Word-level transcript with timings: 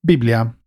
Biblia. 0.00 0.58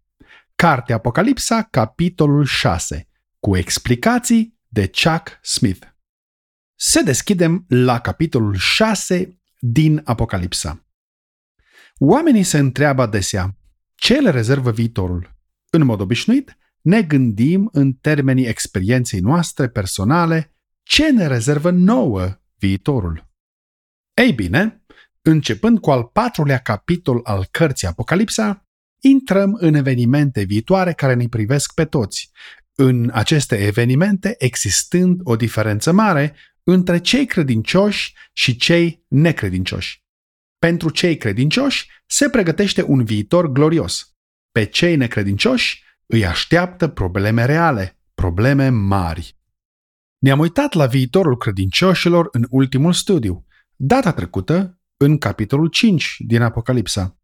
Cartea 0.55 0.95
Apocalipsa, 0.95 1.63
capitolul 1.63 2.45
6, 2.45 3.09
cu 3.39 3.57
explicații 3.57 4.59
de 4.67 4.87
Chuck 4.87 5.39
Smith. 5.41 5.87
Să 6.75 7.01
deschidem 7.05 7.65
la 7.67 7.99
capitolul 7.99 8.55
6 8.55 9.41
din 9.59 10.01
Apocalipsa. 10.03 10.87
Oamenii 11.97 12.43
se 12.43 12.57
întreabă 12.57 13.01
adesea, 13.01 13.57
ce 13.95 14.19
le 14.19 14.29
rezervă 14.29 14.71
viitorul? 14.71 15.35
În 15.69 15.85
mod 15.85 15.99
obișnuit, 15.99 16.57
ne 16.81 17.01
gândim 17.01 17.69
în 17.71 17.93
termenii 17.93 18.45
experienței 18.45 19.19
noastre 19.19 19.69
personale 19.69 20.55
ce 20.83 21.11
ne 21.11 21.27
rezervă 21.27 21.69
nouă 21.69 22.41
viitorul. 22.57 23.31
Ei 24.13 24.33
bine, 24.33 24.83
începând 25.21 25.79
cu 25.79 25.91
al 25.91 26.03
patrulea 26.03 26.57
capitol 26.57 27.19
al 27.23 27.47
cărții 27.51 27.87
Apocalipsa, 27.87 28.67
intrăm 29.05 29.57
în 29.59 29.73
evenimente 29.73 30.43
viitoare 30.43 30.93
care 30.93 31.13
ne 31.13 31.27
privesc 31.27 31.73
pe 31.73 31.85
toți, 31.85 32.31
în 32.75 33.09
aceste 33.13 33.57
evenimente 33.57 34.35
existând 34.37 35.19
o 35.23 35.35
diferență 35.35 35.91
mare 35.91 36.35
între 36.63 36.99
cei 36.99 37.25
credincioși 37.25 38.13
și 38.33 38.55
cei 38.55 39.05
necredincioși. 39.07 40.03
Pentru 40.59 40.89
cei 40.89 41.17
credincioși 41.17 41.89
se 42.05 42.29
pregătește 42.29 42.83
un 42.87 43.03
viitor 43.03 43.51
glorios. 43.51 44.15
Pe 44.51 44.65
cei 44.65 44.95
necredincioși 44.95 45.83
îi 46.05 46.25
așteaptă 46.25 46.87
probleme 46.87 47.45
reale, 47.45 47.99
probleme 48.13 48.69
mari. 48.69 49.37
Ne-am 50.17 50.39
uitat 50.39 50.73
la 50.73 50.85
viitorul 50.85 51.37
credincioșilor 51.37 52.27
în 52.31 52.45
ultimul 52.49 52.93
studiu, 52.93 53.45
data 53.75 54.11
trecută, 54.11 54.79
în 54.97 55.17
capitolul 55.17 55.67
5 55.67 56.15
din 56.19 56.41
Apocalipsa. 56.41 57.17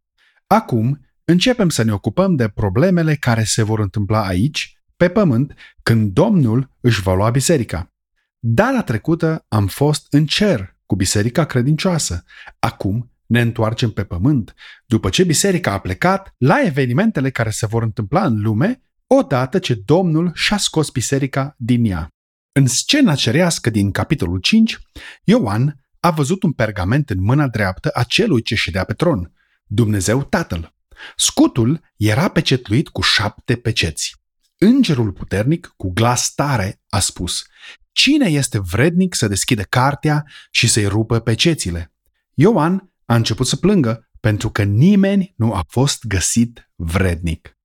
Acum, 0.48 1.09
începem 1.32 1.70
să 1.70 1.84
ne 1.84 1.94
ocupăm 1.94 2.36
de 2.36 2.48
problemele 2.48 3.16
care 3.16 3.44
se 3.44 3.64
vor 3.64 3.80
întâmpla 3.80 4.26
aici, 4.26 4.80
pe 4.96 5.10
pământ, 5.10 5.54
când 5.84 6.13
Domnul 6.13 6.71
își 6.82 7.02
va 7.02 7.13
lua 7.13 7.30
biserica. 7.30 7.94
Data 8.40 8.84
trecută 8.84 9.46
am 9.48 9.68
fost 9.68 10.13
în 10.13 10.26
cer 10.26 10.77
cu 10.86 10.96
biserica 10.96 11.46
credincioasă. 11.46 12.24
Acum 12.60 13.12
ne 13.26 13.41
întoarcem 13.41 13.91
pe 13.91 14.04
pământ, 14.04 14.54
după 14.86 15.10
ce 15.10 15.24
biserica 15.24 15.71
a 15.71 15.80
plecat 15.80 16.34
la 16.38 16.62
evenimentele 16.66 17.30
care 17.30 17.49
se 17.49 17.66
vor 17.66 17.84
întâmpla 17.84 18.26
în 18.26 18.41
lume, 18.41 18.82
odată 19.08 19.60
ce 19.60 19.74
Domnul 19.86 20.32
și-a 20.34 20.58
scos 20.58 20.90
biserica 20.90 21.55
din 21.58 21.86
ea. 21.86 22.08
În 22.52 22.68
scena 22.68 23.16
cerească 23.16 23.70
din 23.70 23.91
capitolul 23.91 24.40
5, 24.40 24.80
Ioan 25.24 25.90
a 25.99 26.12
văzut 26.12 26.43
un 26.43 26.52
pergament 26.52 27.10
în 27.10 27.24
mâna 27.24 27.48
dreaptă 27.48 27.90
a 27.93 28.04
celui 28.04 28.41
ce 28.41 28.55
ședea 28.55 28.84
pe 28.84 28.93
tron, 28.93 29.34
Dumnezeu 29.66 30.24
Tatăl. 30.24 30.74
Scutul 31.16 31.82
era 31.98 32.28
pecetluit 32.28 32.88
cu 32.88 33.02
șapte 33.02 33.55
peceți. 33.55 34.16
Îngerul 34.58 35.12
puternic, 35.12 35.74
cu 35.78 35.92
glas 35.94 36.34
tare, 36.34 36.82
a 36.90 37.00
spus, 37.00 37.44
Cine 37.92 38.30
este 38.30 38.60
vrednic 38.60 39.16
să 39.16 39.27
deschide 39.27 39.64
cartea 39.64 40.26
și 40.52 40.68
să-i 40.68 40.88
rupă 40.88 41.20
pecețile? 41.20 41.94
Ioan 42.34 42.94
a 43.05 43.16
început 43.16 43.48
să 43.48 43.55
plângă 43.55 44.10
pentru 44.20 44.50
că 44.50 44.64
nimeni 44.64 45.34
nu 45.38 45.54
a 45.54 45.66
fost 45.68 46.05
găsit 46.05 46.72
vrednic. 46.76 47.58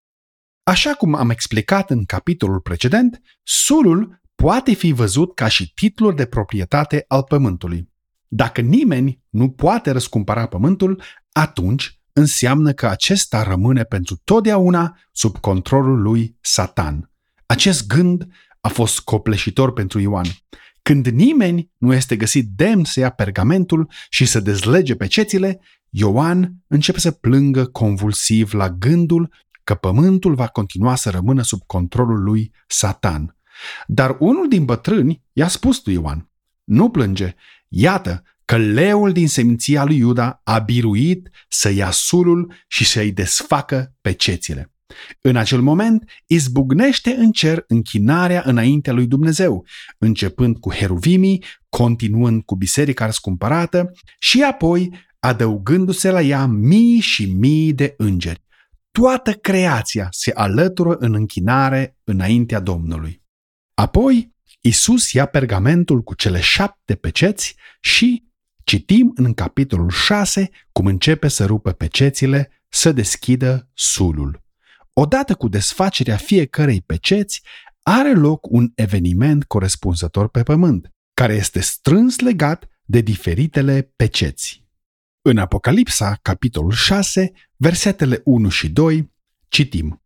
Așa 0.63 0.95
cum 0.95 1.15
am 1.15 1.31
explicat 1.31 1.91
în 1.91 2.05
capitolul 2.05 2.61
precedent, 2.61 3.21
sulul 3.43 4.21
poate 4.35 4.73
fi 4.73 4.93
văzut 4.93 5.35
ca 5.35 5.49
și 5.49 5.73
titlul 5.73 6.15
de 6.15 6.27
proprietate 6.27 7.05
al 7.09 7.23
pământului. 7.23 7.93
Dacă 8.29 8.61
nimeni 8.61 9.23
nu 9.29 9.51
poate 9.51 9.91
răscumpăra 9.91 10.47
pământul, 10.47 11.03
atunci 11.33 12.01
înseamnă 12.15 12.73
că 12.73 12.87
acesta 12.87 13.43
rămâne 13.43 13.83
pentru 13.83 14.21
totdeauna 14.25 14.99
sub 15.13 15.39
controlul 15.39 16.03
lui 16.03 16.37
Satan. 16.41 17.11
Acest 17.47 17.87
gând 17.87 18.27
a 18.61 18.69
fost 18.69 19.01
copleșitor 19.01 19.73
pentru 19.73 20.01
Ioan. 20.01 20.27
Când 20.83 21.07
nimeni 21.07 21.71
nu 21.77 21.93
este 21.95 22.17
găsit 22.17 22.49
demn 22.57 22.85
să 22.85 23.01
ia 23.01 23.11
pergamentul 23.11 23.91
și 24.09 24.25
să 24.25 24.41
dezlege 24.41 24.95
pecețile, 24.95 25.61
Ioan 25.91 26.55
începe 26.67 27.01
să 27.01 27.11
plângă 27.11 27.65
convulsiv 27.67 28.53
la 28.53 28.71
gândul 28.71 29.33
că 29.65 29.75
pământul 29.75 30.35
va 30.35 30.47
continua 30.47 30.95
să 30.95 31.11
rămână 31.11 31.43
sub 31.43 31.61
controlul 31.67 32.23
lui 32.23 32.53
Satan. 32.67 33.37
Dar 33.87 34.17
unul 34.19 34.49
din 34.49 34.65
bătrâni 34.65 35.23
i-a 35.33 35.49
spus 35.49 35.85
lui 35.85 35.95
Ioan, 35.95 36.31
nu 36.65 36.91
plânge, 36.91 37.35
iată 37.69 38.23
că 38.45 38.57
leul 38.57 39.13
din 39.13 39.29
seminția 39.29 39.85
lui 39.85 39.97
Iuda 39.97 40.41
a 40.45 40.59
biruit 40.59 41.31
să 41.49 41.71
ia 41.71 41.91
sulul 41.91 42.55
și 42.69 42.85
să-i 42.85 43.13
desfacă 43.13 43.95
pe 44.01 44.13
cețile. 44.13 44.69
În 45.21 45.37
acel 45.37 45.61
moment 45.61 46.11
izbucnește 46.27 47.11
în 47.11 47.31
cer 47.31 47.65
închinarea 47.67 48.43
înaintea 48.45 48.93
lui 48.93 49.07
Dumnezeu, 49.07 49.67
începând 49.99 50.59
cu 50.59 50.73
heruvimii, 50.73 51.45
continuând 51.69 52.43
cu 52.43 52.57
biserica 52.57 53.05
răscumpărată 53.05 53.93
și 54.19 54.43
apoi 54.43 54.95
adăugându-se 55.19 56.11
la 56.11 56.23
ea 56.23 56.47
mii 56.47 57.01
și 57.01 57.33
mii 57.33 57.73
de 57.73 57.95
îngeri. 57.97 58.43
Toată 58.91 59.33
creația 59.33 60.09
se 60.11 60.31
alătură 60.35 60.97
în 60.99 61.15
închinare 61.15 61.99
înaintea 62.05 62.61
Domnului. 62.61 63.23
Apoi, 63.75 64.33
Isus 64.61 65.13
ia 65.13 65.27
pergamentul 65.27 66.03
cu 66.03 66.15
cele 66.15 66.41
șapte 66.41 66.95
peceți 66.95 67.57
și 67.81 68.25
citim 68.65 69.13
în 69.15 69.35
capitolul 69.35 69.91
6 69.91 70.51
cum 70.73 70.87
începe 70.87 71.29
să 71.29 71.45
rupă 71.45 71.73
pecețile, 71.73 72.51
să 72.69 72.93
deschidă 72.93 73.71
sulul. 73.75 74.43
Odată 74.93 75.35
cu 75.35 75.49
desfacerea 75.49 76.17
fiecărei 76.17 76.81
peceți, 76.81 77.43
are 77.83 78.15
loc 78.15 78.47
un 78.51 78.73
eveniment 78.75 79.45
corespunzător 79.45 80.29
pe 80.29 80.43
pământ, 80.43 80.93
care 81.15 81.35
este 81.35 81.61
strâns 81.61 82.19
legat 82.19 82.69
de 82.85 83.01
diferitele 83.01 83.93
peceți. 83.97 84.65
În 85.23 85.39
Apocalipsa, 85.39 86.19
capitolul 86.23 86.73
6, 86.73 87.33
versetele 87.57 88.21
1 88.25 88.49
și 88.49 88.69
2, 88.69 89.13
citim 89.49 90.04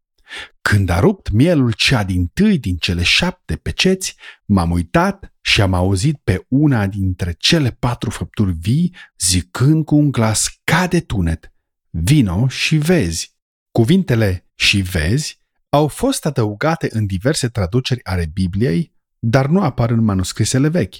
Când 0.70 0.88
a 0.88 1.00
rupt 1.00 1.30
mielul 1.30 1.72
cea 1.72 2.04
din 2.04 2.26
tâi 2.26 2.58
din 2.58 2.76
cele 2.76 3.02
șapte 3.02 3.56
peceți, 3.56 4.16
m-am 4.44 4.70
uitat 4.70 5.34
și 5.40 5.60
am 5.60 5.74
auzit 5.74 6.20
pe 6.24 6.44
una 6.48 6.86
dintre 6.86 7.34
cele 7.38 7.70
patru 7.70 8.10
făpturi 8.10 8.52
vii 8.52 8.94
zicând 9.18 9.84
cu 9.84 9.96
un 9.96 10.10
glas 10.10 10.60
ca 10.64 10.86
de 10.86 11.00
tunet, 11.00 11.52
vino 11.90 12.48
și 12.48 12.76
vezi. 12.76 13.36
Cuvintele 13.70 14.46
și 14.54 14.80
vezi 14.80 15.40
au 15.68 15.88
fost 15.88 16.26
adăugate 16.26 16.88
în 16.92 17.06
diverse 17.06 17.48
traduceri 17.48 18.04
ale 18.04 18.30
Bibliei, 18.32 18.92
dar 19.18 19.46
nu 19.46 19.62
apar 19.62 19.90
în 19.90 20.04
manuscrisele 20.04 20.68
vechi. 20.68 20.96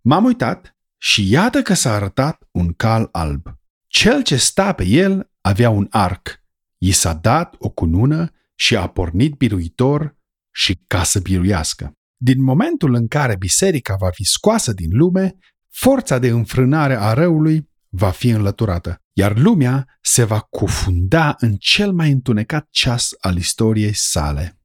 M-am 0.00 0.24
uitat 0.24 0.76
și 0.98 1.30
iată 1.30 1.62
că 1.62 1.74
s-a 1.74 1.94
arătat 1.94 2.48
un 2.50 2.72
cal 2.72 3.08
alb. 3.12 3.58
Cel 3.86 4.22
ce 4.22 4.36
sta 4.36 4.72
pe 4.72 4.84
el 4.84 5.30
avea 5.40 5.70
un 5.70 5.86
arc. 5.90 6.42
I 6.78 6.92
s-a 6.92 7.12
dat 7.12 7.54
o 7.58 7.68
cunună 7.68 8.28
și 8.54 8.76
a 8.76 8.86
pornit 8.86 9.34
biruitor 9.34 10.16
și 10.54 10.80
ca 10.86 11.02
să 11.02 11.20
biruiască. 11.20 11.92
Din 12.16 12.42
momentul 12.42 12.94
în 12.94 13.08
care 13.08 13.36
biserica 13.36 13.96
va 13.98 14.10
fi 14.10 14.24
scoasă 14.24 14.72
din 14.72 14.88
lume, 14.90 15.36
forța 15.70 16.18
de 16.18 16.28
înfrânare 16.28 16.96
a 16.96 17.12
răului 17.12 17.68
va 17.88 18.10
fi 18.10 18.28
înlăturată, 18.28 19.02
iar 19.12 19.38
lumea 19.38 19.98
se 20.00 20.24
va 20.24 20.40
cufunda 20.40 21.34
în 21.38 21.56
cel 21.56 21.92
mai 21.92 22.10
întunecat 22.10 22.66
ceas 22.70 23.10
al 23.20 23.36
istoriei 23.36 23.94
sale. 23.94 24.58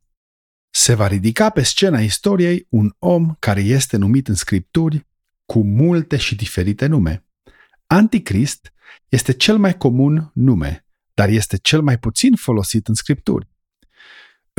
Se 0.69 0.94
va 0.94 1.07
ridica 1.07 1.50
pe 1.50 1.63
scena 1.63 2.00
istoriei 2.00 2.66
un 2.69 2.95
om 3.00 3.35
care 3.39 3.61
este 3.61 3.97
numit 3.97 4.27
în 4.27 4.35
scripturi 4.35 5.07
cu 5.45 5.63
multe 5.63 6.17
și 6.17 6.35
diferite 6.35 6.85
nume. 6.85 7.25
Anticrist 7.88 8.73
este 9.07 9.33
cel 9.33 9.57
mai 9.57 9.77
comun 9.77 10.31
nume, 10.33 10.85
dar 11.13 11.29
este 11.29 11.57
cel 11.57 11.81
mai 11.81 11.97
puțin 11.97 12.35
folosit 12.35 12.88
în 12.88 12.94
scripturi. 12.94 13.47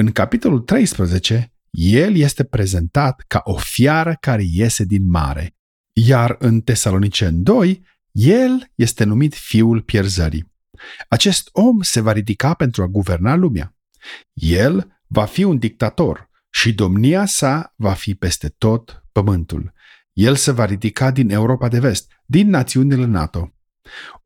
În 0.00 0.12
capitolul 0.12 0.60
13, 0.60 1.52
el 1.70 2.16
este 2.16 2.44
prezentat 2.44 3.24
ca 3.26 3.40
o 3.44 3.56
fiară 3.56 4.16
care 4.20 4.42
iese 4.46 4.84
din 4.84 5.08
mare, 5.08 5.56
iar 5.92 6.36
în 6.38 6.60
Tesalonicen 6.60 7.42
2, 7.42 7.86
el 8.12 8.70
este 8.74 9.04
numit 9.04 9.34
fiul 9.34 9.82
pierzării. 9.82 10.52
Acest 11.08 11.48
om 11.52 11.80
se 11.80 12.00
va 12.00 12.12
ridica 12.12 12.54
pentru 12.54 12.82
a 12.82 12.86
guverna 12.86 13.34
lumea. 13.34 13.76
El 14.34 15.00
va 15.06 15.24
fi 15.24 15.42
un 15.42 15.58
dictator 15.58 16.28
și 16.50 16.72
domnia 16.72 17.26
sa 17.26 17.74
va 17.76 17.92
fi 17.92 18.14
peste 18.14 18.48
tot 18.48 19.04
pământul. 19.12 19.72
El 20.12 20.36
se 20.36 20.50
va 20.50 20.64
ridica 20.64 21.10
din 21.10 21.30
Europa 21.30 21.68
de 21.68 21.78
vest, 21.78 22.12
din 22.26 22.48
națiunile 22.48 23.04
NATO. 23.04 23.54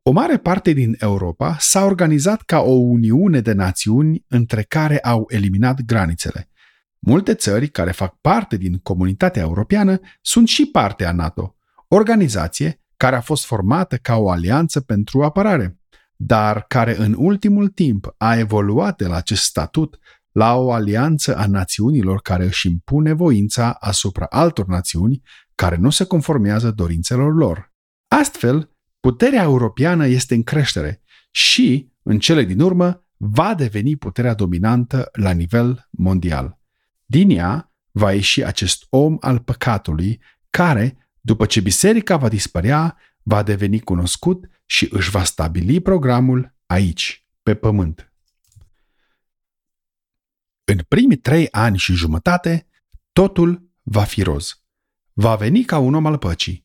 O 0.03 0.11
mare 0.11 0.37
parte 0.37 0.71
din 0.71 0.95
Europa 0.99 1.55
s-a 1.59 1.83
organizat 1.83 2.41
ca 2.41 2.59
o 2.59 2.71
uniune 2.71 3.39
de 3.39 3.53
națiuni 3.53 4.25
între 4.27 4.63
care 4.63 4.99
au 4.99 5.25
eliminat 5.27 5.81
granițele. 5.81 6.49
Multe 6.99 7.33
țări 7.33 7.67
care 7.67 7.91
fac 7.91 8.15
parte 8.21 8.57
din 8.57 8.77
comunitatea 8.77 9.41
europeană 9.41 9.99
sunt 10.21 10.47
și 10.47 10.65
parte 10.65 11.05
a 11.05 11.11
NATO, 11.11 11.55
organizație 11.87 12.79
care 12.97 13.15
a 13.15 13.21
fost 13.21 13.45
formată 13.45 13.95
ca 13.95 14.15
o 14.15 14.29
alianță 14.29 14.81
pentru 14.81 15.23
apărare. 15.23 15.79
dar 16.15 16.65
care 16.67 16.97
în 16.97 17.15
ultimul 17.17 17.67
timp 17.67 18.13
a 18.17 18.37
evoluat 18.37 18.97
de 18.97 19.07
la 19.07 19.15
acest 19.15 19.43
statut 19.43 19.99
la 20.31 20.55
o 20.55 20.71
alianță 20.71 21.35
a 21.35 21.45
națiunilor 21.45 22.21
care 22.21 22.45
își 22.45 22.67
impune 22.67 23.13
voința 23.13 23.71
asupra 23.79 24.25
altor 24.29 24.65
națiuni 24.65 25.21
care 25.55 25.75
nu 25.75 25.89
se 25.89 26.05
conformează 26.05 26.71
dorințelor 26.71 27.35
lor. 27.35 27.73
Astfel, 28.07 28.74
puterea 29.05 29.43
europeană 29.43 30.07
este 30.07 30.35
în 30.35 30.43
creștere 30.43 31.01
și, 31.31 31.91
în 32.03 32.19
cele 32.19 32.43
din 32.43 32.59
urmă, 32.59 33.05
va 33.17 33.55
deveni 33.55 33.95
puterea 33.95 34.33
dominantă 34.33 35.09
la 35.11 35.31
nivel 35.31 35.87
mondial. 35.91 36.59
Din 37.05 37.29
ea 37.29 37.71
va 37.91 38.13
ieși 38.13 38.43
acest 38.43 38.85
om 38.89 39.17
al 39.19 39.39
păcatului 39.39 40.21
care, 40.49 40.97
după 41.21 41.45
ce 41.45 41.59
biserica 41.61 42.17
va 42.17 42.29
dispărea, 42.29 42.97
va 43.23 43.43
deveni 43.43 43.79
cunoscut 43.79 44.45
și 44.65 44.87
își 44.91 45.09
va 45.09 45.23
stabili 45.23 45.81
programul 45.81 46.55
aici, 46.65 47.27
pe 47.43 47.55
pământ. 47.55 48.13
În 50.63 50.77
primii 50.87 51.17
trei 51.17 51.47
ani 51.51 51.77
și 51.77 51.93
jumătate, 51.93 52.67
totul 53.13 53.69
va 53.81 54.03
fi 54.03 54.23
roz. 54.23 54.63
Va 55.13 55.35
veni 55.35 55.63
ca 55.63 55.77
un 55.77 55.93
om 55.93 56.05
al 56.05 56.17
păcii. 56.17 56.64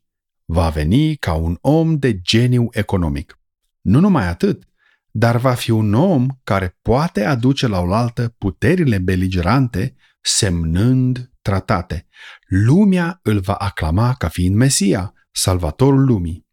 Va 0.53 0.69
veni 0.69 1.17
ca 1.17 1.33
un 1.33 1.59
om 1.61 1.99
de 1.99 2.21
geniu 2.23 2.69
economic. 2.73 3.39
Nu 3.81 4.01
numai 4.01 4.27
atât, 4.27 4.69
dar 5.11 5.37
va 5.37 5.55
fi 5.55 5.71
un 5.71 5.95
om 5.95 6.29
care 6.45 6.79
poate 6.83 7.25
aduce 7.25 7.67
la 7.67 7.81
oaltă 7.81 8.35
puterile 8.39 8.99
beligerante 8.99 9.97
semnând 10.21 11.31
tratate. 11.43 12.07
Lumea 12.47 13.21
îl 13.23 13.41
va 13.41 13.53
aclama 13.53 14.15
ca 14.15 14.29
fiind 14.29 14.57
Mesia, 14.57 15.13
salvatorul 15.31 16.05
lumii. 16.05 16.47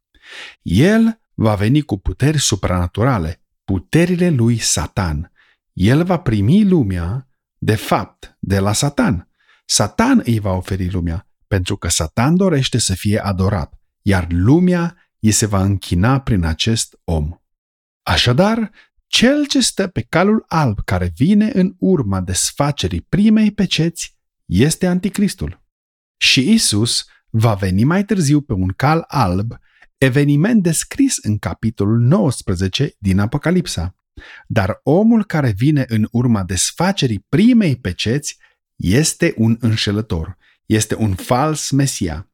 El 0.61 1.19
va 1.33 1.55
veni 1.55 1.81
cu 1.81 1.97
puteri 1.97 2.39
supranaturale, 2.39 3.41
puterile 3.63 4.29
lui 4.29 4.57
Satan. 4.57 5.31
El 5.73 6.03
va 6.03 6.17
primi 6.17 6.63
lumea, 6.63 7.29
de 7.57 7.75
fapt, 7.75 8.37
de 8.39 8.59
la 8.59 8.73
Satan. 8.73 9.29
Satan 9.65 10.21
îi 10.25 10.39
va 10.39 10.51
oferi 10.51 10.91
lumea, 10.91 11.27
pentru 11.47 11.77
că 11.77 11.87
Satan 11.89 12.35
dorește 12.35 12.77
să 12.77 12.93
fie 12.93 13.19
adorat, 13.19 13.76
iar 14.07 14.27
lumea 14.29 14.95
îi 15.19 15.31
se 15.31 15.45
va 15.45 15.61
închina 15.63 16.19
prin 16.19 16.43
acest 16.43 16.99
om. 17.03 17.31
Așadar, 18.03 18.71
cel 19.07 19.45
ce 19.47 19.61
stă 19.61 19.87
pe 19.87 20.01
calul 20.01 20.45
alb 20.47 20.79
care 20.85 21.11
vine 21.15 21.51
în 21.53 21.75
urma 21.79 22.21
desfacerii 22.21 23.01
primei 23.01 23.51
peceți 23.51 24.17
este 24.45 24.87
anticristul. 24.87 25.63
Și 26.17 26.51
Isus 26.51 27.05
va 27.29 27.53
veni 27.53 27.83
mai 27.83 28.05
târziu 28.05 28.41
pe 28.41 28.53
un 28.53 28.67
cal 28.67 29.03
alb, 29.07 29.53
eveniment 29.97 30.63
descris 30.63 31.17
în 31.17 31.37
capitolul 31.37 31.99
19 31.99 32.95
din 32.99 33.19
Apocalipsa. 33.19 33.95
Dar 34.47 34.79
omul 34.83 35.25
care 35.25 35.53
vine 35.57 35.85
în 35.87 36.07
urma 36.11 36.43
desfacerii 36.43 37.25
primei 37.29 37.75
peceți 37.75 38.37
este 38.75 39.33
un 39.37 39.57
înșelător, 39.59 40.37
este 40.65 40.95
un 40.95 41.15
fals 41.15 41.71
Mesia. 41.71 42.31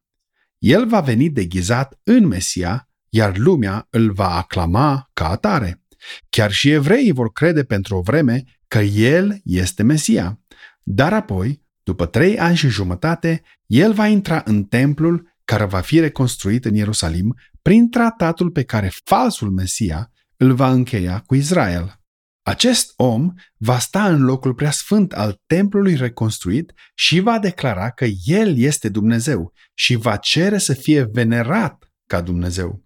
El 0.58 0.86
va 0.86 1.00
veni 1.00 1.30
deghizat 1.30 2.00
în 2.02 2.26
Mesia, 2.26 2.88
iar 3.08 3.36
lumea 3.36 3.86
îl 3.90 4.12
va 4.12 4.36
aclama 4.36 5.10
ca 5.12 5.28
atare. 5.28 5.82
Chiar 6.30 6.52
și 6.52 6.70
evreii 6.70 7.12
vor 7.12 7.32
crede 7.32 7.64
pentru 7.64 7.96
o 7.96 8.00
vreme 8.00 8.42
că 8.68 8.78
el 8.78 9.40
este 9.44 9.82
Mesia. 9.82 10.40
Dar 10.82 11.12
apoi, 11.12 11.62
după 11.82 12.06
trei 12.06 12.38
ani 12.38 12.56
și 12.56 12.68
jumătate, 12.68 13.42
el 13.66 13.92
va 13.92 14.06
intra 14.06 14.42
în 14.44 14.64
templul 14.64 15.32
care 15.44 15.64
va 15.64 15.80
fi 15.80 16.00
reconstruit 16.00 16.64
în 16.64 16.74
Ierusalim 16.74 17.36
prin 17.62 17.90
tratatul 17.90 18.50
pe 18.50 18.62
care 18.62 18.90
falsul 19.04 19.50
Mesia 19.50 20.10
îl 20.36 20.54
va 20.54 20.70
încheia 20.70 21.22
cu 21.26 21.34
Israel. 21.34 22.03
Acest 22.46 22.92
om 22.96 23.32
va 23.56 23.78
sta 23.78 24.06
în 24.06 24.22
locul 24.22 24.54
preasfânt 24.54 25.12
al 25.12 25.42
templului 25.46 25.94
reconstruit 25.94 26.72
și 26.94 27.20
va 27.20 27.38
declara 27.38 27.90
că 27.90 28.04
El 28.24 28.58
este 28.58 28.88
Dumnezeu 28.88 29.52
și 29.74 29.94
va 29.94 30.16
cere 30.16 30.58
să 30.58 30.74
fie 30.74 31.02
venerat 31.02 31.92
ca 32.06 32.20
Dumnezeu. 32.20 32.84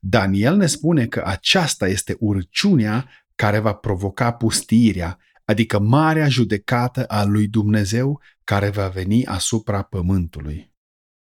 Daniel 0.00 0.56
ne 0.56 0.66
spune 0.66 1.06
că 1.06 1.22
aceasta 1.26 1.88
este 1.88 2.16
urciunea 2.18 3.08
care 3.34 3.58
va 3.58 3.72
provoca 3.72 4.32
pustirea, 4.32 5.18
adică 5.44 5.78
marea 5.78 6.28
judecată 6.28 7.04
a 7.04 7.24
lui 7.24 7.46
Dumnezeu 7.46 8.20
care 8.44 8.70
va 8.70 8.88
veni 8.88 9.26
asupra 9.26 9.82
pământului. 9.82 10.72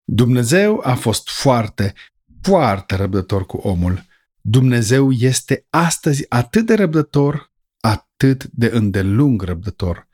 Dumnezeu 0.05 0.81
a 0.85 0.95
fost 0.95 1.29
foarte, 1.29 1.95
foarte 2.43 2.97
răbdător 2.97 3.47
cu 3.47 3.57
omul. 3.57 4.05
Dumnezeu 4.41 5.11
este 5.11 5.67
astăzi 5.71 6.25
atât 6.29 6.67
de 6.67 6.75
răbdător, 6.75 7.55
atât 7.87 8.45
de 8.45 8.71
îndelung 8.73 9.43
răbdător. 9.43 10.09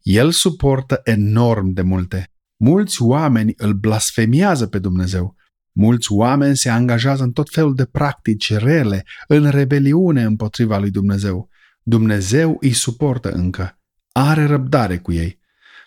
El 0.00 0.30
suportă 0.30 1.00
enorm 1.04 1.72
de 1.72 1.82
multe. 1.82 2.30
Mulți 2.56 3.02
oameni 3.02 3.54
îl 3.56 3.72
blasfemiază 3.72 4.66
pe 4.66 4.78
Dumnezeu. 4.78 5.34
Mulți 5.72 6.12
oameni 6.12 6.56
se 6.56 6.68
angajează 6.68 7.22
în 7.22 7.32
tot 7.32 7.50
felul 7.50 7.74
de 7.74 7.84
practici 7.84 8.56
rele, 8.56 9.04
în 9.26 9.50
rebeliune 9.50 10.22
împotriva 10.22 10.78
lui 10.78 10.90
Dumnezeu. 10.90 11.48
Dumnezeu 11.82 12.56
îi 12.60 12.72
suportă 12.72 13.30
încă, 13.30 13.78
are 14.12 14.44
răbdare 14.44 14.98
cu 14.98 15.12
ei. 15.12 15.40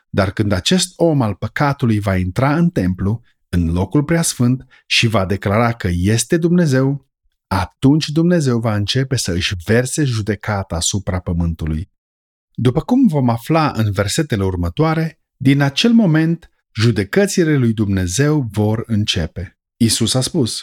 Dar 0.09 0.31
când 0.31 0.51
acest 0.51 0.93
om 0.95 1.21
al 1.21 1.33
păcatului 1.33 1.99
va 1.99 2.15
intra 2.15 2.55
în 2.55 2.69
templu, 2.69 3.21
în 3.49 3.71
locul 3.71 4.03
preasfânt, 4.03 4.65
și 4.85 5.07
va 5.07 5.25
declara 5.25 5.71
că 5.71 5.89
este 5.91 6.37
Dumnezeu, 6.37 7.04
atunci 7.47 8.09
Dumnezeu 8.09 8.59
va 8.59 8.75
începe 8.75 9.15
să 9.15 9.31
își 9.31 9.53
verse 9.65 10.03
judecata 10.03 10.75
asupra 10.75 11.19
pământului. 11.19 11.91
După 12.53 12.81
cum 12.81 13.07
vom 13.07 13.29
afla 13.29 13.71
în 13.75 13.91
versetele 13.91 14.43
următoare, 14.43 15.19
din 15.37 15.61
acel 15.61 15.91
moment 15.91 16.49
judecățile 16.75 17.55
lui 17.55 17.73
Dumnezeu 17.73 18.47
vor 18.51 18.83
începe. 18.87 19.59
Isus 19.77 20.13
a 20.13 20.21
spus, 20.21 20.61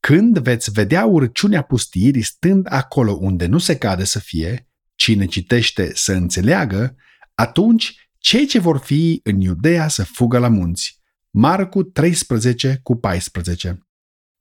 Când 0.00 0.38
veți 0.38 0.70
vedea 0.70 1.04
urciunea 1.04 1.62
pustirii 1.62 2.22
stând 2.22 2.66
acolo 2.68 3.12
unde 3.12 3.46
nu 3.46 3.58
se 3.58 3.78
cade 3.78 4.04
să 4.04 4.18
fie, 4.18 4.68
cine 4.94 5.26
citește 5.26 5.90
să 5.94 6.12
înțeleagă, 6.12 6.96
atunci 7.34 8.10
cei 8.18 8.46
ce 8.46 8.58
vor 8.58 8.78
fi 8.78 9.20
în 9.22 9.40
Iudea 9.40 9.88
să 9.88 10.04
fugă 10.04 10.38
la 10.38 10.48
munți. 10.48 11.00
Marcu 11.30 11.82
13 11.82 12.80
cu 12.82 12.96
14 12.96 13.85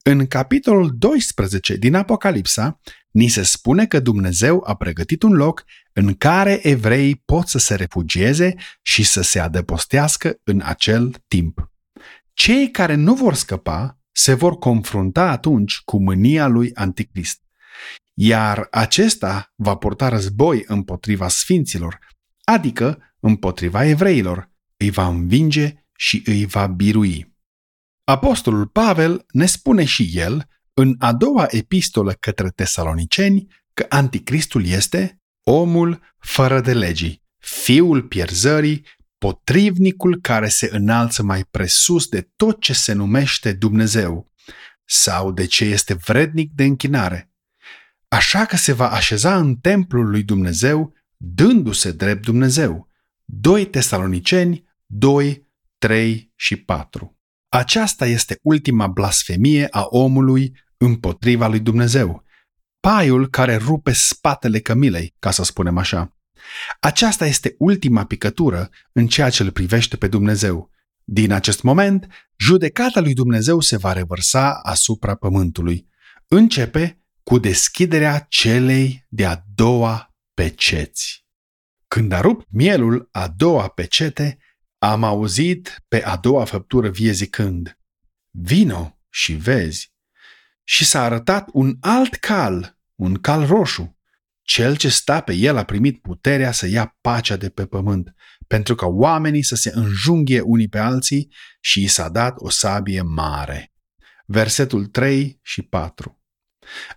în 0.07 0.27
capitolul 0.27 0.97
12 0.97 1.75
din 1.75 1.95
Apocalipsa, 1.95 2.79
ni 3.11 3.27
se 3.27 3.43
spune 3.43 3.85
că 3.85 3.99
Dumnezeu 3.99 4.63
a 4.65 4.75
pregătit 4.75 5.23
un 5.23 5.33
loc 5.33 5.63
în 5.93 6.13
care 6.13 6.67
evreii 6.67 7.21
pot 7.25 7.47
să 7.47 7.57
se 7.57 7.75
refugieze 7.75 8.55
și 8.81 9.03
să 9.03 9.21
se 9.21 9.39
adăpostească 9.39 10.39
în 10.43 10.61
acel 10.63 11.15
timp. 11.27 11.71
Cei 12.33 12.71
care 12.71 12.95
nu 12.95 13.13
vor 13.13 13.33
scăpa 13.33 13.99
se 14.11 14.33
vor 14.33 14.57
confrunta 14.57 15.29
atunci 15.29 15.81
cu 15.85 16.01
mânia 16.01 16.47
lui 16.47 16.71
Anticrist. 16.73 17.41
Iar 18.13 18.67
acesta 18.71 19.53
va 19.55 19.75
purta 19.75 20.09
război 20.09 20.63
împotriva 20.67 21.27
sfinților, 21.27 21.99
adică 22.43 23.15
împotriva 23.19 23.85
evreilor, 23.85 24.51
îi 24.77 24.89
va 24.89 25.07
învinge 25.07 25.73
și 25.95 26.21
îi 26.25 26.45
va 26.45 26.67
birui. 26.67 27.34
Apostolul 28.05 28.67
Pavel 28.67 29.25
ne 29.31 29.45
spune 29.45 29.85
și 29.85 30.09
el, 30.13 30.47
în 30.73 30.95
a 30.99 31.13
doua 31.13 31.45
epistolă 31.49 32.13
către 32.13 32.49
tesaloniceni, 32.49 33.47
că 33.73 33.85
anticristul 33.89 34.65
este 34.65 35.21
omul 35.43 36.01
fără 36.19 36.61
de 36.61 36.73
legii, 36.73 37.23
fiul 37.37 38.03
pierzării, 38.03 38.85
potrivnicul 39.17 40.21
care 40.21 40.47
se 40.47 40.69
înalță 40.71 41.23
mai 41.23 41.43
presus 41.43 42.07
de 42.07 42.29
tot 42.35 42.61
ce 42.61 42.73
se 42.73 42.93
numește 42.93 43.53
Dumnezeu 43.53 44.31
sau 44.85 45.31
de 45.31 45.45
ce 45.45 45.65
este 45.65 45.93
vrednic 45.93 46.51
de 46.51 46.63
închinare. 46.63 47.31
Așa 48.07 48.45
că 48.45 48.55
se 48.55 48.71
va 48.73 48.91
așeza 48.91 49.37
în 49.37 49.55
templul 49.55 50.09
lui 50.09 50.23
Dumnezeu, 50.23 50.93
dându-se 51.17 51.91
drept 51.91 52.21
Dumnezeu. 52.21 52.89
2 53.25 53.65
Tesaloniceni 53.65 54.63
2, 54.85 55.47
3 55.77 56.33
și 56.35 56.55
4. 56.55 57.14
Aceasta 57.55 58.05
este 58.05 58.39
ultima 58.41 58.87
blasfemie 58.87 59.67
a 59.71 59.85
omului 59.89 60.57
împotriva 60.77 61.47
lui 61.47 61.59
Dumnezeu. 61.59 62.23
Paiul 62.79 63.29
care 63.29 63.55
rupe 63.55 63.91
spatele 63.91 64.59
cămilei, 64.59 65.15
ca 65.19 65.31
să 65.31 65.43
spunem 65.43 65.77
așa. 65.77 66.17
Aceasta 66.79 67.25
este 67.25 67.55
ultima 67.57 68.05
picătură 68.05 68.69
în 68.91 69.07
ceea 69.07 69.29
ce 69.29 69.43
îl 69.43 69.51
privește 69.51 69.97
pe 69.97 70.07
Dumnezeu. 70.07 70.69
Din 71.03 71.31
acest 71.31 71.63
moment, 71.63 72.07
judecata 72.37 72.99
lui 72.99 73.13
Dumnezeu 73.13 73.59
se 73.59 73.77
va 73.77 73.93
revărsa 73.93 74.59
asupra 74.63 75.15
pământului. 75.15 75.87
Începe 76.27 77.03
cu 77.23 77.39
deschiderea 77.39 78.25
celei 78.29 79.05
de-a 79.09 79.43
doua 79.55 80.15
peceți. 80.33 81.25
Când 81.87 82.11
a 82.11 82.21
rupt 82.21 82.47
mielul 82.49 83.09
a 83.11 83.27
doua 83.27 83.67
pecete, 83.67 84.37
am 84.91 85.03
auzit 85.03 85.83
pe 85.87 86.03
a 86.03 86.15
doua 86.15 86.45
făptură 86.45 86.89
vie 86.89 87.11
zicând, 87.11 87.79
Vino 88.31 88.99
și 89.09 89.33
vezi. 89.33 89.93
Și 90.63 90.85
s-a 90.85 91.03
arătat 91.03 91.49
un 91.51 91.77
alt 91.79 92.15
cal, 92.15 92.77
un 92.95 93.15
cal 93.15 93.45
roșu. 93.45 93.97
Cel 94.41 94.75
ce 94.75 94.89
sta 94.89 95.21
pe 95.21 95.33
el 95.33 95.57
a 95.57 95.63
primit 95.63 96.01
puterea 96.01 96.51
să 96.51 96.67
ia 96.67 96.97
pacea 97.01 97.35
de 97.35 97.49
pe 97.49 97.65
pământ, 97.65 98.13
pentru 98.47 98.75
ca 98.75 98.85
oamenii 98.85 99.43
să 99.43 99.55
se 99.55 99.71
înjunghie 99.73 100.39
unii 100.41 100.67
pe 100.67 100.77
alții 100.77 101.33
și 101.59 101.83
i 101.83 101.87
s-a 101.87 102.09
dat 102.09 102.33
o 102.37 102.49
sabie 102.49 103.01
mare. 103.01 103.73
Versetul 104.25 104.85
3 104.85 105.39
și 105.41 105.61
4. 105.61 106.23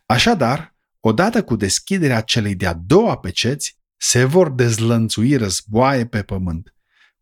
Așadar, 0.07 0.77
odată 1.01 1.45
cu 1.45 1.57
deschiderea 1.57 2.21
celei 2.21 2.55
de-a 2.55 2.73
doua 2.73 3.19
peceți, 3.19 3.79
se 3.97 4.25
vor 4.25 4.51
dezlănțui 4.51 5.37
războaie 5.37 6.07
pe 6.07 6.23
pământ. 6.23 6.73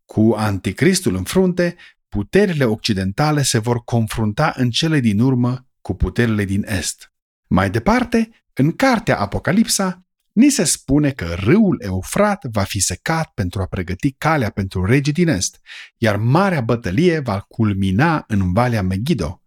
Cu 0.07 0.33
anticristul 0.37 1.15
în 1.15 1.23
frunte, 1.23 1.75
puterile 2.09 2.65
occidentale 2.65 3.41
se 3.41 3.57
vor 3.57 3.83
confrunta 3.83 4.53
în 4.55 4.69
cele 4.69 4.99
din 4.99 5.19
urmă 5.19 5.67
cu 5.81 5.93
puterile 5.93 6.45
din 6.45 6.65
est. 6.67 7.13
Mai 7.47 7.69
departe, 7.69 8.29
în 8.53 8.71
cartea 8.71 9.19
Apocalipsa, 9.19 10.05
ni 10.31 10.49
se 10.49 10.63
spune 10.63 11.11
că 11.11 11.25
râul 11.25 11.81
Eufrat 11.81 12.45
va 12.51 12.63
fi 12.63 12.79
secat 12.79 13.31
pentru 13.33 13.61
a 13.61 13.65
pregăti 13.65 14.11
calea 14.11 14.49
pentru 14.49 14.85
regii 14.85 15.13
din 15.13 15.27
est, 15.27 15.59
iar 15.97 16.17
marea 16.17 16.61
bătălie 16.61 17.19
va 17.19 17.39
culmina 17.39 18.23
în 18.27 18.53
Valea 18.53 18.81
Megiddo, 18.81 19.41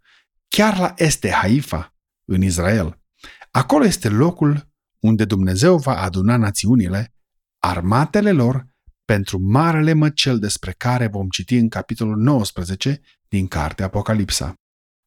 chiar 0.49 0.79
la 0.79 0.95
est 0.97 1.21
de 1.21 1.31
Haifa, 1.31 1.95
în 2.25 2.43
Israel. 2.43 3.01
Acolo 3.51 3.85
este 3.85 4.09
locul 4.09 4.69
unde 4.99 5.25
Dumnezeu 5.25 5.77
va 5.77 6.03
aduna 6.03 6.37
națiunile, 6.37 7.15
armatele 7.59 8.33
lor, 8.33 8.67
pentru 9.11 9.39
marele 9.39 9.93
măcel 9.93 10.39
despre 10.39 10.73
care 10.73 11.07
vom 11.07 11.29
citi 11.29 11.55
în 11.55 11.69
capitolul 11.69 12.17
19 12.17 13.01
din 13.29 13.49
cartea 13.49 13.85
Apocalipsa. 13.85 14.55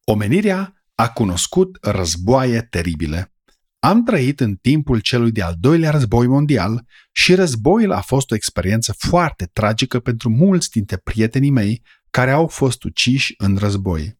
Omenirea 0.04 0.84
a 0.94 1.08
cunoscut 1.08 1.78
războaie 1.80 2.60
teribile. 2.60 3.32
Am 3.78 4.04
trăit 4.04 4.40
în 4.40 4.54
timpul 4.54 5.00
celui 5.00 5.32
de-al 5.32 5.54
doilea 5.60 5.90
război 5.90 6.26
mondial 6.26 6.86
și 7.12 7.34
războiul 7.34 7.92
a 7.92 8.00
fost 8.00 8.30
o 8.30 8.34
experiență 8.34 8.94
foarte 8.98 9.50
tragică 9.52 10.00
pentru 10.00 10.30
mulți 10.30 10.70
dintre 10.70 10.96
prietenii 10.96 11.50
mei 11.50 11.82
care 12.10 12.30
au 12.30 12.46
fost 12.46 12.84
uciși 12.84 13.34
în 13.36 13.56
război. 13.56 14.18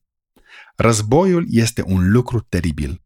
Războiul 0.77 1.47
este 1.49 1.83
un 1.87 2.11
lucru 2.11 2.41
teribil. 2.41 3.03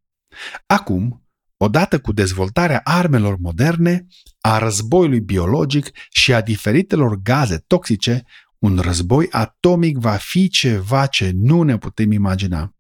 Acum, 0.66 1.27
odată 1.58 1.98
cu 1.98 2.12
dezvoltarea 2.12 2.80
armelor 2.84 3.36
moderne, 3.40 4.06
a 4.40 4.58
războiului 4.58 5.20
biologic 5.20 5.90
și 6.10 6.34
a 6.34 6.40
diferitelor 6.40 7.22
gaze 7.22 7.64
toxice, 7.66 8.22
un 8.58 8.78
război 8.78 9.26
atomic 9.30 9.96
va 9.96 10.16
fi 10.16 10.48
ceva 10.48 11.06
ce 11.06 11.30
nu 11.34 11.62
ne 11.62 11.78
putem 11.78 12.12
imagina. 12.12 12.72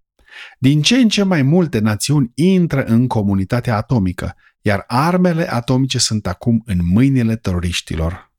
Din 0.58 0.82
ce 0.82 0.96
în 0.96 1.08
ce 1.08 1.22
mai 1.22 1.42
multe 1.42 1.78
națiuni 1.78 2.30
intră 2.34 2.84
în 2.84 3.06
comunitatea 3.06 3.76
atomică, 3.76 4.34
iar 4.60 4.84
armele 4.86 5.52
atomice 5.52 5.98
sunt 5.98 6.26
acum 6.26 6.62
în 6.64 6.78
mâinile 6.82 7.36
teroriștilor. 7.36 8.32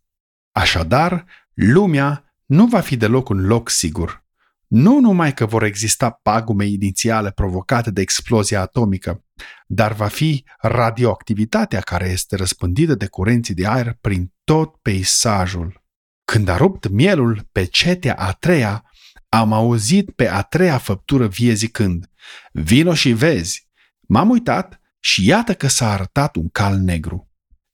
Așadar, 0.51 1.25
lumea 1.53 2.33
nu 2.45 2.65
va 2.65 2.79
fi 2.79 2.97
deloc 2.97 3.29
un 3.29 3.45
loc 3.45 3.69
sigur. 3.69 4.27
Nu 4.69 4.99
numai 4.99 5.33
că 5.33 5.45
vor 5.45 5.63
exista 5.63 6.09
pagume 6.09 6.65
inițiale 6.65 7.31
provocate 7.31 7.91
de 7.91 8.01
explozia 8.01 8.61
atomică, 8.61 9.25
dar 9.67 9.93
va 9.93 10.07
fi 10.07 10.43
radioactivitatea 10.57 11.79
care 11.79 12.09
este 12.09 12.35
răspândită 12.35 12.95
de 12.95 13.07
curenții 13.07 13.53
de 13.53 13.67
aer 13.67 13.97
prin 14.01 14.33
tot 14.43 14.75
peisajul. 14.75 15.83
Când 16.25 16.47
a 16.47 16.57
rupt 16.57 16.87
mielul 16.87 17.47
pe 17.51 17.65
cetea 17.65 18.15
a 18.15 18.31
treia, 18.31 18.83
am 19.29 19.53
auzit 19.53 20.11
pe 20.11 20.27
a 20.27 20.41
treia 20.41 20.77
făptură 20.77 21.27
vie 21.27 21.53
zicând, 21.53 22.09
Vino 22.51 22.93
și 22.93 23.11
vezi! 23.11 23.67
M-am 24.01 24.29
uitat 24.29 24.79
și 24.99 25.25
iată 25.25 25.53
că 25.53 25.67
s-a 25.67 25.91
arătat 25.91 26.35
un 26.35 26.49
cal 26.49 26.77
negru. 26.77 27.31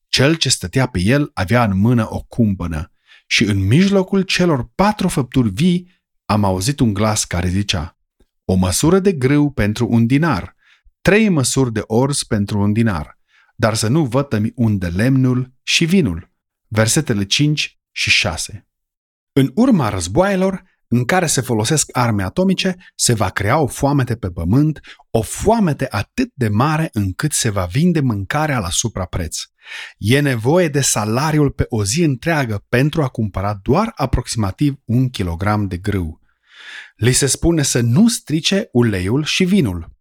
Cel 0.08 0.36
ce 0.36 0.50
stătea 0.50 0.86
pe 0.86 1.00
el 1.00 1.32
avea 1.34 1.64
în 1.64 1.78
mână 1.78 2.14
o 2.14 2.22
cumpănă 2.22 2.92
și 3.28 3.44
în 3.44 3.68
mijlocul 3.68 4.22
celor 4.22 4.72
patru 4.76 5.08
făpturi 5.08 5.50
vii 5.50 5.95
am 6.26 6.44
auzit 6.44 6.80
un 6.80 6.94
glas 6.94 7.26
care 7.26 7.48
zicea, 7.48 7.98
o 8.46 8.54
măsură 8.54 9.00
de 9.00 9.12
grâu 9.12 9.52
pentru 9.52 9.88
un 9.90 10.06
dinar, 10.06 10.56
trei 11.02 11.30
măsuri 11.30 11.74
de 11.74 11.82
orz 11.86 12.24
pentru 12.24 12.60
un 12.60 12.74
dinar, 12.74 13.20
dar 13.56 13.74
să 13.74 13.88
nu 13.88 14.06
vătămi 14.06 14.52
unde 14.56 14.88
lemnul 14.88 15.54
și 15.64 15.86
vinul. 15.86 16.32
Versetele 16.68 17.26
5 17.26 17.80
și 17.92 18.10
6. 18.10 18.68
În 19.34 19.52
urma 19.56 19.90
războaielor, 19.90 20.64
în 20.88 21.06
care 21.06 21.26
se 21.26 21.42
folosesc 21.42 21.98
arme 21.98 22.24
atomice, 22.24 22.76
se 22.96 23.14
va 23.14 23.30
crea 23.30 23.60
o 23.60 23.68
foamete 23.68 24.16
pe 24.16 24.30
pământ, 24.30 24.80
o 25.12 25.22
foamete 25.22 25.88
atât 25.90 26.32
de 26.34 26.48
mare 26.48 26.90
încât 26.94 27.32
se 27.32 27.50
va 27.50 27.66
vinde 27.66 28.00
mâncarea 28.00 28.60
la 28.60 28.70
suprapreț. 28.70 29.38
E 29.98 30.20
nevoie 30.20 30.68
de 30.68 30.82
salariul 30.82 31.52
pe 31.52 31.66
o 31.70 31.84
zi 31.84 32.04
întreagă 32.04 32.66
pentru 32.70 33.04
a 33.04 33.08
cumpăra 33.08 33.60
doar 33.64 33.92
aproximativ 33.96 34.76
un 34.86 35.10
kilogram 35.10 35.68
de 35.68 35.78
grâu. 35.78 36.22
Li 36.96 37.12
se 37.12 37.26
spune 37.26 37.62
să 37.62 37.82
nu 37.82 38.08
strice 38.08 38.70
uleiul 38.72 39.24
și 39.24 39.44
vinul. 39.44 39.94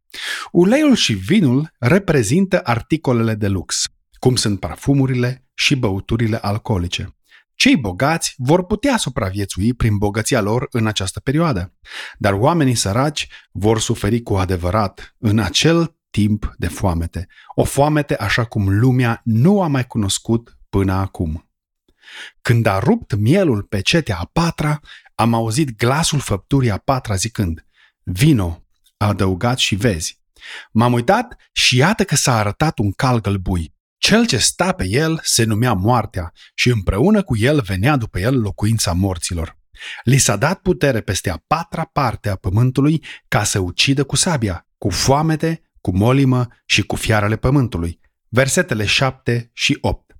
Uleiul 0.52 0.94
și 0.94 1.12
vinul 1.12 1.74
reprezintă 1.78 2.60
articolele 2.64 3.34
de 3.34 3.48
lux, 3.48 3.84
cum 4.18 4.36
sunt 4.36 4.60
parfumurile 4.60 5.48
și 5.54 5.76
băuturile 5.76 6.36
alcoolice. 6.36 7.16
Cei 7.54 7.76
bogați 7.76 8.34
vor 8.36 8.66
putea 8.66 8.96
supraviețui 8.96 9.74
prin 9.74 9.96
bogăția 9.96 10.40
lor 10.40 10.66
în 10.70 10.86
această 10.86 11.20
perioadă, 11.20 11.74
dar 12.18 12.32
oamenii 12.32 12.74
săraci 12.74 13.28
vor 13.52 13.80
suferi 13.80 14.22
cu 14.22 14.34
adevărat 14.34 15.14
în 15.18 15.38
acel 15.38 15.96
timp 16.14 16.54
de 16.58 16.68
foamete, 16.68 17.26
o 17.54 17.64
foamete 17.64 18.16
așa 18.16 18.44
cum 18.44 18.78
lumea 18.78 19.20
nu 19.24 19.62
a 19.62 19.66
mai 19.66 19.86
cunoscut 19.86 20.58
până 20.68 20.92
acum. 20.92 21.50
Când 22.42 22.66
a 22.66 22.78
rupt 22.78 23.14
mielul 23.14 23.62
pe 23.62 23.80
cetea 23.80 24.16
a 24.18 24.30
patra, 24.32 24.80
am 25.14 25.34
auzit 25.34 25.76
glasul 25.76 26.20
făpturii 26.20 26.70
a 26.70 26.78
patra 26.78 27.14
zicând, 27.14 27.66
Vino, 28.02 28.64
a 28.96 29.06
adăugat 29.06 29.58
și 29.58 29.74
vezi. 29.74 30.20
M-am 30.72 30.92
uitat 30.92 31.36
și 31.52 31.76
iată 31.76 32.04
că 32.04 32.16
s-a 32.16 32.38
arătat 32.38 32.78
un 32.78 32.92
cal 32.92 33.20
gălbui. 33.20 33.74
Cel 33.98 34.26
ce 34.26 34.38
sta 34.38 34.72
pe 34.72 34.86
el 34.88 35.20
se 35.22 35.44
numea 35.44 35.72
moartea 35.72 36.32
și 36.54 36.68
împreună 36.70 37.22
cu 37.22 37.36
el 37.36 37.60
venea 37.60 37.96
după 37.96 38.18
el 38.18 38.40
locuința 38.40 38.92
morților. 38.92 39.58
Li 40.04 40.18
s-a 40.18 40.36
dat 40.36 40.60
putere 40.60 41.00
peste 41.00 41.30
a 41.30 41.42
patra 41.46 41.84
parte 41.84 42.28
a 42.28 42.36
pământului 42.36 43.04
ca 43.28 43.44
să 43.44 43.58
ucidă 43.58 44.04
cu 44.04 44.16
sabia, 44.16 44.66
cu 44.78 44.90
foamete, 44.90 45.64
cu 45.84 45.96
molimă 45.96 46.46
și 46.66 46.82
cu 46.82 46.96
fiarele 46.96 47.36
pământului. 47.36 48.00
Versetele 48.28 48.84
7 48.84 49.50
și 49.52 49.78
8. 49.80 50.16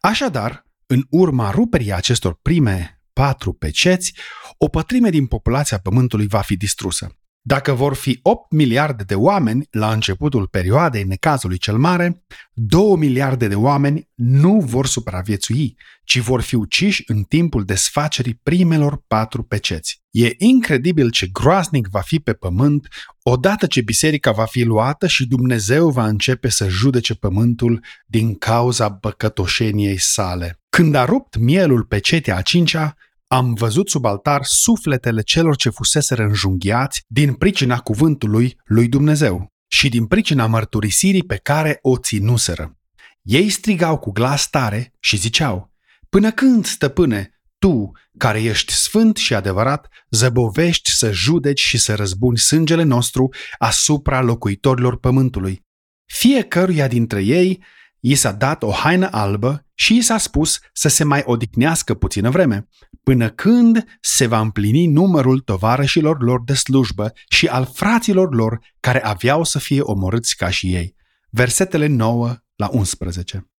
Așadar, 0.00 0.66
în 0.86 1.04
urma 1.10 1.50
ruperii 1.50 1.92
acestor 1.92 2.38
prime 2.42 3.02
patru 3.12 3.52
peceți, 3.52 4.14
o 4.58 4.68
pătrime 4.68 5.10
din 5.10 5.26
populația 5.26 5.78
pământului 5.78 6.26
va 6.26 6.40
fi 6.40 6.56
distrusă. 6.56 7.16
Dacă 7.44 7.72
vor 7.72 7.94
fi 7.94 8.18
8 8.22 8.52
miliarde 8.52 9.02
de 9.02 9.14
oameni 9.14 9.66
la 9.70 9.92
începutul 9.92 10.46
perioadei 10.46 11.04
necazului 11.04 11.58
cel 11.58 11.76
mare, 11.76 12.24
2 12.52 12.96
miliarde 12.96 13.48
de 13.48 13.54
oameni 13.54 14.08
nu 14.14 14.60
vor 14.60 14.86
supraviețui, 14.86 15.76
ci 16.04 16.18
vor 16.18 16.40
fi 16.40 16.54
uciși 16.54 17.02
în 17.06 17.22
timpul 17.22 17.64
desfacerii 17.64 18.40
primelor 18.42 19.02
patru 19.06 19.42
peceți. 19.42 20.02
E 20.10 20.28
incredibil 20.36 21.10
ce 21.10 21.26
groaznic 21.26 21.88
va 21.88 22.00
fi 22.00 22.18
pe 22.18 22.32
pământ 22.32 22.88
odată 23.22 23.66
ce 23.66 23.80
biserica 23.80 24.30
va 24.30 24.44
fi 24.44 24.62
luată 24.62 25.06
și 25.06 25.26
Dumnezeu 25.26 25.90
va 25.90 26.06
începe 26.06 26.48
să 26.48 26.68
judece 26.68 27.14
pământul 27.14 27.84
din 28.06 28.34
cauza 28.34 28.88
băcătoșeniei 28.88 29.98
sale. 29.98 30.60
Când 30.68 30.94
a 30.94 31.04
rupt 31.04 31.36
mielul 31.36 31.84
pe 31.84 31.98
cetea 31.98 32.36
a 32.36 32.42
cincea, 32.42 32.96
am 33.32 33.54
văzut 33.54 33.88
sub 33.88 34.04
altar 34.04 34.40
sufletele 34.44 35.22
celor 35.22 35.56
ce 35.56 35.68
fuseseră 35.70 36.22
înjunghiați 36.22 37.04
din 37.06 37.34
pricina 37.34 37.78
cuvântului 37.78 38.56
lui 38.64 38.88
Dumnezeu 38.88 39.52
și 39.66 39.88
din 39.88 40.06
pricina 40.06 40.46
mărturisirii 40.46 41.24
pe 41.24 41.36
care 41.36 41.78
o 41.82 41.98
ținuseră. 41.98 42.78
Ei 43.22 43.48
strigau 43.48 43.98
cu 43.98 44.10
glas 44.10 44.50
tare 44.50 44.92
și 45.00 45.16
ziceau, 45.16 45.72
Până 46.08 46.32
când, 46.32 46.64
stăpâne, 46.64 47.40
tu, 47.58 47.90
care 48.18 48.42
ești 48.42 48.72
sfânt 48.72 49.16
și 49.16 49.34
adevărat, 49.34 49.88
zăbovești 50.10 50.90
să 50.90 51.12
judeci 51.12 51.60
și 51.60 51.78
să 51.78 51.94
răzbuni 51.94 52.38
sângele 52.38 52.82
nostru 52.82 53.28
asupra 53.58 54.20
locuitorilor 54.20 54.98
pământului. 54.98 55.60
Fiecăruia 56.04 56.88
dintre 56.88 57.22
ei 57.22 57.64
i 58.00 58.14
s-a 58.14 58.32
dat 58.32 58.62
o 58.62 58.70
haină 58.70 59.08
albă 59.10 59.66
și 59.82 59.96
i 59.96 60.00
s-a 60.00 60.18
spus 60.18 60.58
să 60.72 60.88
se 60.88 61.04
mai 61.04 61.22
odihnească 61.24 61.94
puțină 61.94 62.30
vreme, 62.30 62.68
până 63.02 63.30
când 63.30 63.84
se 64.00 64.26
va 64.26 64.40
împlini 64.40 64.86
numărul 64.86 65.40
tovarășilor 65.40 66.22
lor 66.22 66.42
de 66.44 66.54
slujbă 66.54 67.12
și 67.28 67.46
al 67.46 67.70
fraților 67.74 68.34
lor 68.34 68.58
care 68.80 69.04
aveau 69.04 69.44
să 69.44 69.58
fie 69.58 69.80
omorâți 69.80 70.36
ca 70.36 70.50
și 70.50 70.74
ei. 70.74 70.94
Versetele 71.30 71.86
9 71.86 72.36
la 72.56 72.68
11. 72.72 73.50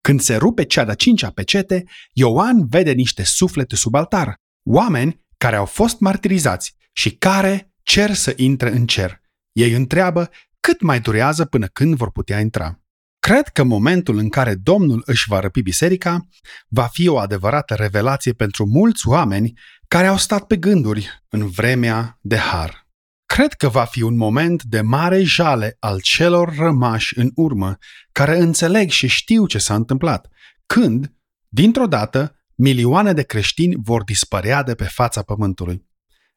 Când 0.00 0.20
se 0.20 0.36
rupe 0.36 0.64
cea 0.64 0.84
de-a 0.84 0.94
cincea 0.94 1.30
pecete, 1.30 1.84
Ioan 2.12 2.66
vede 2.66 2.92
niște 2.92 3.22
suflete 3.24 3.76
sub 3.76 3.94
altar, 3.94 4.34
oameni 4.62 5.24
care 5.38 5.56
au 5.56 5.66
fost 5.66 6.00
martirizați 6.00 6.76
și 6.92 7.10
care 7.10 7.72
cer 7.82 8.14
să 8.14 8.32
intre 8.36 8.70
în 8.70 8.86
cer. 8.86 9.20
Ei 9.52 9.72
întreabă 9.72 10.30
cât 10.60 10.80
mai 10.80 11.00
durează 11.00 11.44
până 11.44 11.66
când 11.66 11.94
vor 11.94 12.10
putea 12.10 12.40
intra. 12.40 12.81
Cred 13.26 13.48
că 13.48 13.62
momentul 13.62 14.18
în 14.18 14.28
care 14.28 14.54
Domnul 14.54 15.02
își 15.06 15.28
va 15.28 15.40
răpi 15.40 15.62
biserica 15.62 16.28
va 16.68 16.86
fi 16.86 17.08
o 17.08 17.18
adevărată 17.18 17.74
revelație 17.74 18.32
pentru 18.32 18.66
mulți 18.66 19.08
oameni 19.08 19.52
care 19.88 20.06
au 20.06 20.16
stat 20.16 20.46
pe 20.46 20.56
gânduri 20.56 21.22
în 21.28 21.48
vremea 21.48 22.18
de 22.20 22.36
har. 22.36 22.86
Cred 23.26 23.52
că 23.52 23.68
va 23.68 23.84
fi 23.84 24.02
un 24.02 24.16
moment 24.16 24.62
de 24.62 24.80
mare 24.80 25.22
jale 25.22 25.76
al 25.78 26.00
celor 26.00 26.54
rămași 26.56 27.18
în 27.18 27.30
urmă, 27.34 27.76
care 28.12 28.38
înțeleg 28.38 28.90
și 28.90 29.06
știu 29.06 29.46
ce 29.46 29.58
s-a 29.58 29.74
întâmplat, 29.74 30.28
când, 30.66 31.12
dintr-o 31.48 31.86
dată, 31.86 32.36
milioane 32.54 33.12
de 33.12 33.22
creștini 33.22 33.76
vor 33.82 34.04
dispărea 34.04 34.62
de 34.62 34.74
pe 34.74 34.84
fața 34.84 35.22
pământului. 35.22 35.86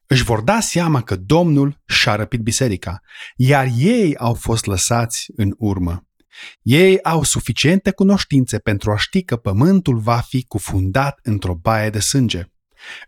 Își 0.06 0.24
vor 0.24 0.40
da 0.40 0.60
seama 0.60 1.02
că 1.02 1.16
Domnul 1.16 1.82
și-a 1.86 2.14
răpit 2.14 2.40
biserica, 2.40 3.00
iar 3.36 3.68
ei 3.76 4.16
au 4.16 4.34
fost 4.34 4.66
lăsați 4.66 5.26
în 5.36 5.54
urmă. 5.58 6.05
Ei 6.62 7.02
au 7.02 7.22
suficiente 7.22 7.90
cunoștințe 7.90 8.58
pentru 8.58 8.90
a 8.90 8.96
ști 8.96 9.22
că 9.22 9.36
pământul 9.36 9.98
va 9.98 10.16
fi 10.16 10.44
cufundat 10.44 11.18
într-o 11.22 11.54
baie 11.54 11.90
de 11.90 12.00
sânge. 12.00 12.44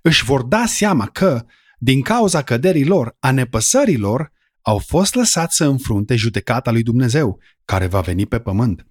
Își 0.03 0.25
vor 0.25 0.43
da 0.43 0.67
seama 0.67 1.07
că, 1.07 1.45
din 1.79 2.03
cauza 2.03 2.43
căderii 2.43 2.85
lor, 2.85 3.17
a 3.21 3.31
nepăsării 3.31 3.99
lor, 3.99 4.33
au 4.63 4.79
fost 4.79 5.15
lăsați 5.15 5.57
să 5.57 5.65
înfrunte 5.65 6.17
judecata 6.17 6.71
lui 6.71 6.83
Dumnezeu, 6.83 7.41
care 7.65 7.87
va 7.87 8.01
veni 8.01 8.27
pe 8.27 8.39
pământ. 8.39 8.87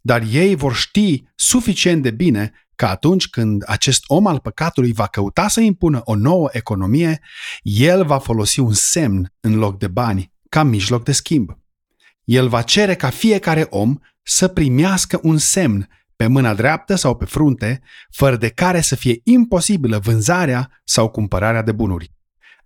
Dar 0.00 0.22
ei 0.30 0.54
vor 0.54 0.74
ști 0.74 1.22
suficient 1.34 2.02
de 2.02 2.10
bine 2.10 2.52
că 2.74 2.86
atunci 2.86 3.28
când 3.28 3.62
acest 3.66 4.04
om 4.06 4.26
al 4.26 4.38
păcatului 4.38 4.92
va 4.92 5.06
căuta 5.06 5.48
să 5.48 5.60
impună 5.60 6.00
o 6.04 6.14
nouă 6.14 6.48
economie, 6.52 7.20
el 7.62 8.04
va 8.04 8.18
folosi 8.18 8.60
un 8.60 8.72
semn 8.72 9.32
în 9.40 9.54
loc 9.54 9.78
de 9.78 9.88
bani, 9.88 10.32
ca 10.48 10.62
mijloc 10.62 11.04
de 11.04 11.12
schimb. 11.12 11.58
El 12.28 12.48
va 12.48 12.62
cere 12.62 12.94
ca 12.94 13.10
fiecare 13.10 13.66
om 13.70 13.98
să 14.22 14.48
primească 14.48 15.20
un 15.22 15.38
semn 15.38 15.88
pe 16.16 16.26
mâna 16.26 16.54
dreaptă 16.54 16.94
sau 16.94 17.16
pe 17.16 17.24
frunte, 17.24 17.80
fără 18.10 18.36
de 18.36 18.48
care 18.48 18.80
să 18.80 18.96
fie 18.96 19.20
imposibilă 19.24 19.98
vânzarea 19.98 20.80
sau 20.84 21.08
cumpărarea 21.08 21.62
de 21.62 21.72
bunuri. 21.72 22.12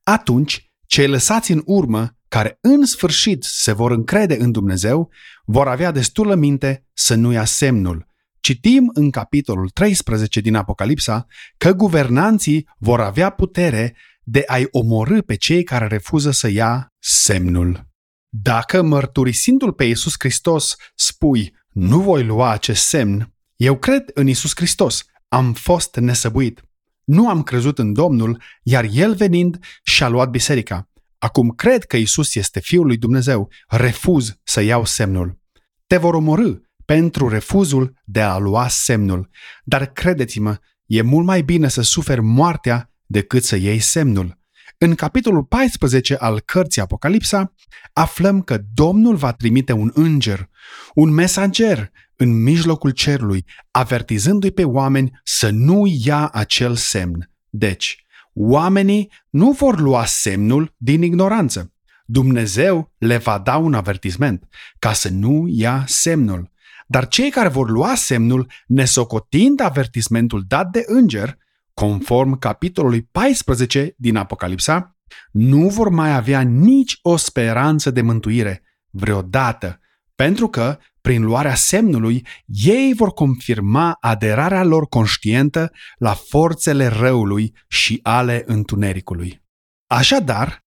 Atunci, 0.03 0.71
cei 0.87 1.09
lăsați 1.09 1.53
în 1.53 1.63
urmă, 1.65 2.17
care 2.29 2.59
în 2.61 2.85
sfârșit 2.85 3.43
se 3.43 3.73
vor 3.73 3.91
încrede 3.91 4.37
în 4.41 4.53
Dumnezeu, 4.53 5.11
vor 5.45 5.69
avea 5.69 5.91
destulă 5.91 6.35
minte 6.35 6.87
să 6.93 7.15
nu 7.15 7.33
ia 7.33 7.45
semnul. 7.45 8.07
Citim 8.41 8.91
în 8.95 9.11
capitolul 9.11 9.69
13 9.69 10.41
din 10.41 10.55
Apocalipsa 10.55 11.27
că 11.57 11.73
guvernanții 11.73 12.69
vor 12.79 13.01
avea 13.01 13.31
putere 13.31 13.97
de 14.23 14.43
a-i 14.47 14.67
omorâ 14.71 15.21
pe 15.21 15.35
cei 15.35 15.63
care 15.63 15.87
refuză 15.87 16.31
să 16.31 16.49
ia 16.49 16.93
semnul. 16.99 17.92
Dacă 18.35 18.83
mărturisindu-L 18.83 19.73
pe 19.73 19.85
Iisus 19.85 20.15
Hristos 20.19 20.77
spui, 20.95 21.57
nu 21.73 22.01
voi 22.01 22.25
lua 22.25 22.51
acest 22.51 22.87
semn, 22.87 23.35
eu 23.57 23.79
cred 23.79 24.11
în 24.15 24.27
Iisus 24.27 24.53
Hristos, 24.55 25.05
am 25.29 25.53
fost 25.53 25.97
nesăbuit. 25.97 26.63
Nu 27.05 27.29
am 27.29 27.43
crezut 27.43 27.79
în 27.79 27.93
Domnul, 27.93 28.43
iar 28.63 28.87
El 28.93 29.15
venind 29.15 29.59
și-a 29.83 30.09
luat 30.09 30.31
biserica. 30.31 30.91
Acum 31.19 31.49
cred 31.49 31.85
că 31.85 31.97
Isus 31.97 32.35
este 32.35 32.61
Fiul 32.61 32.87
lui 32.87 32.97
Dumnezeu, 32.97 33.51
refuz 33.69 34.41
să 34.43 34.61
iau 34.61 34.85
semnul. 34.85 35.39
Te 35.87 35.97
vor 35.97 36.15
omorâ 36.15 36.55
pentru 36.85 37.29
refuzul 37.29 38.01
de 38.05 38.21
a 38.21 38.39
lua 38.39 38.69
semnul, 38.69 39.31
dar 39.65 39.87
credeți-mă, 39.87 40.59
e 40.87 41.03
mult 41.03 41.27
mai 41.27 41.43
bine 41.43 41.69
să 41.69 41.83
suferi 41.83 42.21
moartea 42.21 42.93
decât 43.07 43.45
să 43.45 43.57
iei 43.57 43.79
semnul. 43.79 44.41
În 44.83 44.95
capitolul 44.95 45.45
14 45.45 46.15
al 46.15 46.41
cărții 46.41 46.81
Apocalipsa 46.81 47.55
aflăm 47.93 48.43
că 48.43 48.61
Domnul 48.75 49.17
va 49.17 49.33
trimite 49.33 49.73
un 49.73 49.91
înger, 49.95 50.49
un 50.95 51.11
mesager 51.11 51.91
în 52.17 52.43
mijlocul 52.43 52.91
cerului, 52.91 53.45
avertizându-i 53.71 54.51
pe 54.51 54.65
oameni 54.65 55.21
să 55.25 55.51
nu 55.51 55.83
ia 56.05 56.29
acel 56.29 56.75
semn. 56.75 57.31
Deci, 57.49 58.05
oamenii 58.35 59.13
nu 59.31 59.51
vor 59.51 59.81
lua 59.81 60.05
semnul 60.05 60.75
din 60.77 61.03
ignoranță. 61.03 61.73
Dumnezeu 62.05 62.93
le 62.99 63.17
va 63.17 63.39
da 63.39 63.57
un 63.57 63.75
avertisment 63.75 64.49
ca 64.79 64.93
să 64.93 65.09
nu 65.09 65.45
ia 65.49 65.85
semnul. 65.87 66.51
Dar 66.87 67.09
cei 67.09 67.31
care 67.31 67.49
vor 67.49 67.71
lua 67.71 67.95
semnul, 67.95 68.51
nesocotind 68.67 69.61
avertismentul 69.61 70.45
dat 70.49 70.71
de 70.71 70.85
înger, 70.87 71.39
conform 71.75 72.39
capitolului 72.39 73.03
14 73.03 73.95
din 73.97 74.17
Apocalipsa, 74.17 74.97
nu 75.31 75.69
vor 75.69 75.89
mai 75.89 76.15
avea 76.15 76.41
nici 76.41 76.99
o 77.03 77.17
speranță 77.17 77.91
de 77.91 78.01
mântuire 78.01 78.63
vreodată, 78.91 79.81
pentru 80.15 80.49
că, 80.49 80.79
prin 81.01 81.23
luarea 81.23 81.55
semnului, 81.55 82.27
ei 82.47 82.93
vor 82.97 83.13
confirma 83.13 83.97
aderarea 84.01 84.65
lor 84.65 84.89
conștientă 84.89 85.71
la 85.97 86.15
forțele 86.15 86.87
răului 86.87 87.55
și 87.69 88.01
ale 88.03 88.43
întunericului. 88.47 89.43
Așadar, 89.87 90.65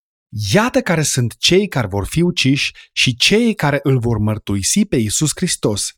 iată 0.54 0.82
care 0.82 1.02
sunt 1.02 1.38
cei 1.38 1.68
care 1.68 1.88
vor 1.88 2.06
fi 2.06 2.22
uciși 2.22 2.74
și 2.92 3.16
cei 3.16 3.54
care 3.54 3.80
îl 3.84 4.00
vor 4.00 4.18
mărturisi 4.18 4.86
pe 4.86 4.96
Isus 4.96 5.32
Hristos, 5.36 5.94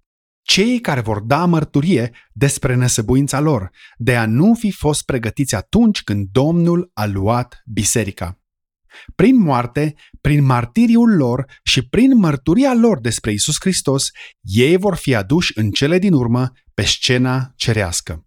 cei 0.48 0.80
care 0.80 1.02
vor 1.02 1.20
da 1.20 1.46
mărturie 1.46 2.12
despre 2.32 2.76
nesăbuința 2.76 3.40
lor, 3.40 3.70
de 3.98 4.16
a 4.16 4.26
nu 4.26 4.54
fi 4.54 4.72
fost 4.72 5.06
pregătiți 5.06 5.56
atunci 5.56 6.04
când 6.04 6.28
Domnul 6.32 6.92
a 6.94 7.06
luat 7.06 7.62
biserica. 7.66 8.40
Prin 9.16 9.38
moarte, 9.38 9.96
prin 10.22 10.44
martiriul 10.44 11.16
lor 11.16 11.46
și 11.64 11.88
prin 11.88 12.18
mărturia 12.18 12.74
lor 12.74 13.00
despre 13.00 13.32
Isus 13.32 13.56
Hristos, 13.60 14.10
ei 14.42 14.78
vor 14.78 14.96
fi 14.96 15.16
aduși 15.16 15.52
în 15.56 15.72
cele 15.72 16.00
din 16.00 16.14
urmă 16.14 16.52
pe 16.74 16.84
scena 16.84 17.54
cerească. 17.56 18.26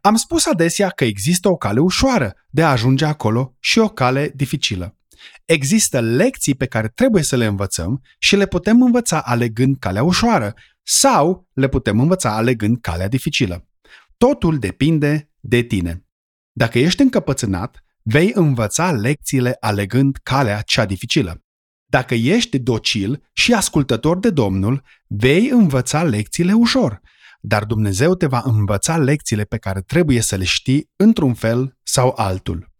Am 0.00 0.16
spus 0.16 0.46
adesea 0.46 0.88
că 0.88 1.04
există 1.04 1.48
o 1.48 1.56
cale 1.56 1.80
ușoară 1.80 2.34
de 2.50 2.62
a 2.62 2.70
ajunge 2.70 3.04
acolo 3.04 3.56
și 3.60 3.78
o 3.78 3.88
cale 3.88 4.32
dificilă. 4.34 4.96
Există 5.44 6.00
lecții 6.00 6.54
pe 6.54 6.66
care 6.66 6.88
trebuie 6.88 7.22
să 7.22 7.36
le 7.36 7.44
învățăm 7.44 8.02
și 8.18 8.36
le 8.36 8.46
putem 8.46 8.82
învăța 8.82 9.20
alegând 9.20 9.76
calea 9.78 10.02
ușoară, 10.02 10.54
sau 10.88 11.48
le 11.52 11.68
putem 11.68 12.00
învăța 12.00 12.36
alegând 12.36 12.80
calea 12.80 13.08
dificilă. 13.08 13.68
Totul 14.16 14.58
depinde 14.58 15.30
de 15.40 15.62
tine. 15.62 16.06
Dacă 16.52 16.78
ești 16.78 17.02
încăpățânat, 17.02 17.84
vei 18.02 18.30
învăța 18.34 18.92
lecțiile 18.92 19.56
alegând 19.60 20.18
calea 20.22 20.60
cea 20.60 20.84
dificilă. 20.84 21.44
Dacă 21.86 22.14
ești 22.14 22.58
docil 22.58 23.28
și 23.32 23.54
ascultător 23.54 24.18
de 24.18 24.30
Domnul, 24.30 24.82
vei 25.06 25.48
învăța 25.48 26.02
lecțiile 26.02 26.52
ușor, 26.52 27.00
dar 27.40 27.64
Dumnezeu 27.64 28.14
te 28.14 28.26
va 28.26 28.42
învăța 28.44 28.96
lecțiile 28.96 29.44
pe 29.44 29.58
care 29.58 29.80
trebuie 29.80 30.20
să 30.20 30.36
le 30.36 30.44
știi 30.44 30.90
într-un 30.96 31.34
fel 31.34 31.78
sau 31.82 32.12
altul. 32.16 32.74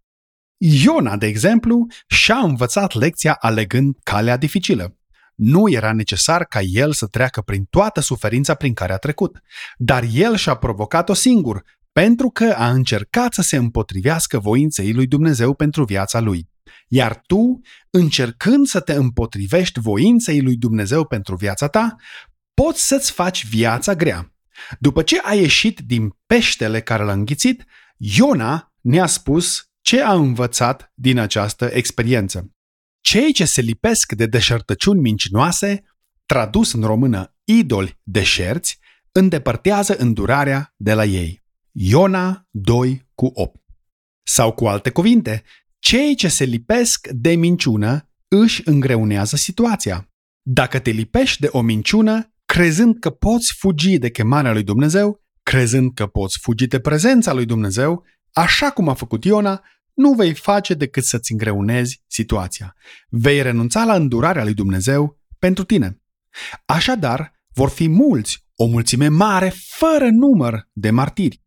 Iona, 0.56 1.16
de 1.16 1.26
exemplu, 1.26 1.86
și-a 2.06 2.38
învățat 2.38 2.94
lecția 2.94 3.32
alegând 3.32 3.96
calea 4.02 4.36
dificilă. 4.36 4.98
Nu 5.36 5.70
era 5.70 5.92
necesar 5.92 6.44
ca 6.44 6.60
el 6.60 6.92
să 6.92 7.06
treacă 7.06 7.40
prin 7.40 7.64
toată 7.64 8.00
suferința 8.00 8.54
prin 8.54 8.74
care 8.74 8.92
a 8.92 8.96
trecut, 8.96 9.38
dar 9.76 10.04
el 10.12 10.36
și-a 10.36 10.54
provocat-o 10.54 11.14
singur, 11.14 11.62
pentru 11.92 12.30
că 12.30 12.54
a 12.56 12.70
încercat 12.70 13.32
să 13.32 13.42
se 13.42 13.56
împotrivească 13.56 14.38
voinței 14.38 14.92
lui 14.92 15.06
Dumnezeu 15.06 15.54
pentru 15.54 15.84
viața 15.84 16.20
lui. 16.20 16.48
Iar 16.88 17.22
tu, 17.26 17.60
încercând 17.90 18.66
să 18.66 18.80
te 18.80 18.92
împotrivești 18.92 19.80
voinței 19.80 20.40
lui 20.40 20.56
Dumnezeu 20.56 21.06
pentru 21.06 21.36
viața 21.36 21.68
ta, 21.68 21.96
poți 22.54 22.86
să-ți 22.86 23.12
faci 23.12 23.46
viața 23.46 23.94
grea. 23.94 24.34
După 24.78 25.02
ce 25.02 25.20
a 25.22 25.34
ieșit 25.34 25.80
din 25.80 26.16
peștele 26.26 26.80
care 26.80 27.04
l-a 27.04 27.12
înghițit, 27.12 27.64
Iona 27.96 28.72
ne-a 28.80 29.06
spus 29.06 29.70
ce 29.80 30.02
a 30.02 30.12
învățat 30.12 30.92
din 30.94 31.18
această 31.18 31.70
experiență. 31.72 32.55
Cei 33.08 33.32
ce 33.32 33.44
se 33.44 33.60
lipesc 33.60 34.12
de 34.12 34.26
deșertăciuni 34.26 35.00
mincinoase, 35.00 35.84
tradus 36.24 36.72
în 36.72 36.82
română 36.82 37.34
idoli 37.44 37.98
deșerți, 38.02 38.78
îndepărtează 39.12 39.96
îndurarea 39.96 40.74
de 40.76 40.94
la 40.94 41.04
ei. 41.04 41.42
Iona 41.72 42.48
2 42.50 43.08
cu 43.14 43.30
8. 43.34 43.60
Sau 44.22 44.52
cu 44.52 44.66
alte 44.66 44.90
cuvinte, 44.90 45.42
cei 45.78 46.14
ce 46.14 46.28
se 46.28 46.44
lipesc 46.44 47.08
de 47.08 47.34
minciună 47.34 48.10
își 48.28 48.62
îngreunează 48.64 49.36
situația. 49.36 50.12
Dacă 50.42 50.78
te 50.78 50.90
lipești 50.90 51.40
de 51.40 51.48
o 51.50 51.60
minciună, 51.60 52.34
crezând 52.44 52.98
că 52.98 53.10
poți 53.10 53.52
fugi 53.52 53.98
de 53.98 54.10
chemarea 54.10 54.52
lui 54.52 54.62
Dumnezeu, 54.62 55.20
crezând 55.42 55.94
că 55.94 56.06
poți 56.06 56.38
fugi 56.38 56.66
de 56.66 56.80
prezența 56.80 57.32
lui 57.32 57.44
Dumnezeu, 57.44 58.04
așa 58.32 58.70
cum 58.70 58.88
a 58.88 58.94
făcut 58.94 59.24
Iona, 59.24 59.62
nu 59.96 60.12
vei 60.12 60.34
face 60.34 60.74
decât 60.74 61.04
să-ți 61.04 61.32
îngreunezi 61.32 62.02
situația. 62.06 62.76
Vei 63.08 63.42
renunța 63.42 63.84
la 63.84 63.94
îndurarea 63.94 64.44
lui 64.44 64.54
Dumnezeu 64.54 65.18
pentru 65.38 65.64
tine. 65.64 66.00
Așadar, 66.64 67.32
vor 67.52 67.68
fi 67.68 67.88
mulți, 67.88 68.44
o 68.54 68.66
mulțime 68.66 69.08
mare, 69.08 69.52
fără 69.56 70.08
număr 70.10 70.68
de 70.72 70.90
martiri. 70.90 71.42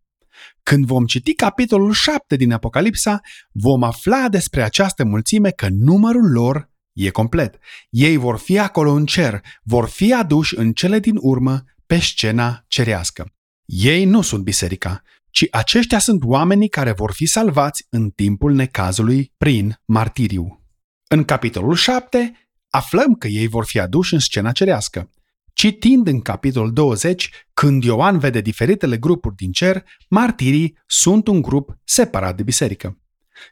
Când 0.63 0.85
vom 0.85 1.05
citi 1.05 1.33
capitolul 1.33 1.93
7 1.93 2.35
din 2.35 2.51
Apocalipsa, 2.51 3.21
vom 3.51 3.83
afla 3.83 4.29
despre 4.29 4.63
această 4.63 5.03
mulțime 5.03 5.49
că 5.49 5.67
numărul 5.69 6.31
lor 6.31 6.69
e 6.93 7.09
complet. 7.09 7.59
Ei 7.89 8.17
vor 8.17 8.37
fi 8.37 8.59
acolo 8.59 8.91
în 8.91 9.05
cer, 9.05 9.41
vor 9.63 9.89
fi 9.89 10.13
aduși 10.13 10.57
în 10.57 10.73
cele 10.73 10.99
din 10.99 11.15
urmă 11.19 11.63
pe 11.85 11.99
scena 11.99 12.65
cerească. 12.67 13.33
Ei 13.65 14.05
nu 14.05 14.21
sunt 14.21 14.43
biserica, 14.43 15.01
ci 15.31 15.47
aceștia 15.51 15.99
sunt 15.99 16.23
oamenii 16.23 16.69
care 16.69 16.91
vor 16.91 17.11
fi 17.11 17.25
salvați 17.25 17.85
în 17.89 18.09
timpul 18.09 18.53
necazului 18.53 19.33
prin 19.37 19.81
martiriu. 19.85 20.63
În 21.07 21.23
capitolul 21.23 21.75
7 21.75 22.49
aflăm 22.69 23.13
că 23.13 23.27
ei 23.27 23.47
vor 23.47 23.65
fi 23.65 23.79
aduși 23.79 24.13
în 24.13 24.19
scena 24.19 24.51
cerească. 24.51 25.09
Citind 25.53 26.07
în 26.07 26.21
capitolul 26.21 26.73
20, 26.73 27.29
când 27.53 27.83
Ioan 27.83 28.19
vede 28.19 28.41
diferitele 28.41 28.97
grupuri 28.97 29.35
din 29.35 29.51
cer, 29.51 29.83
martirii 30.09 30.77
sunt 30.85 31.27
un 31.27 31.41
grup 31.41 31.77
separat 31.83 32.35
de 32.35 32.43
biserică. 32.43 32.99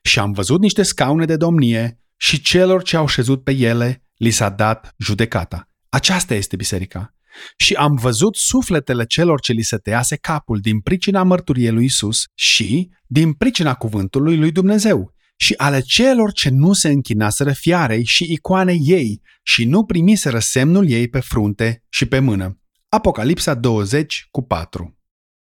Și 0.02 0.20
am 0.20 0.32
văzut 0.32 0.62
niște 0.62 0.84
scaune 0.84 1.26
de 1.26 1.36
domnie 1.36 2.00
și 2.18 2.42
celor 2.42 2.84
ce 2.84 2.98
au 2.98 3.08
șezut 3.08 3.44
pe 3.44 3.52
ele 3.52 4.04
li 4.16 4.30
s-a 4.30 4.50
dat 4.50 4.96
judecata. 4.98 5.70
Aceasta 5.90 6.34
este 6.34 6.56
biserica. 6.56 7.17
Și 7.58 7.74
am 7.74 7.96
văzut 7.96 8.36
sufletele 8.36 9.06
celor 9.06 9.40
ce 9.40 9.52
li 9.52 9.62
se 9.62 9.78
tăiase 9.78 10.16
capul 10.16 10.60
din 10.60 10.80
pricina 10.80 11.24
mărturiei 11.24 11.72
lui 11.72 11.86
Isus 11.86 12.24
și 12.34 12.90
din 13.06 13.34
pricina 13.34 13.74
cuvântului 13.74 14.38
lui 14.38 14.52
Dumnezeu 14.52 15.14
și 15.36 15.54
ale 15.58 15.80
celor 15.80 16.32
ce 16.32 16.50
nu 16.50 16.74
se 16.74 16.90
închinaseră 16.90 17.52
fiarei 17.52 18.06
și 18.06 18.32
icoanei 18.32 18.82
ei 18.84 19.22
și 19.44 19.66
nu 19.66 19.84
primiseră 19.84 20.40
semnul 20.40 20.90
ei 20.90 21.08
pe 21.08 21.20
frunte 21.20 21.84
și 21.90 22.06
pe 22.06 22.20
mână. 22.20 22.60
Apocalipsa 22.90 23.54
20 23.54 24.28
cu 24.32 24.42
4 24.42 24.98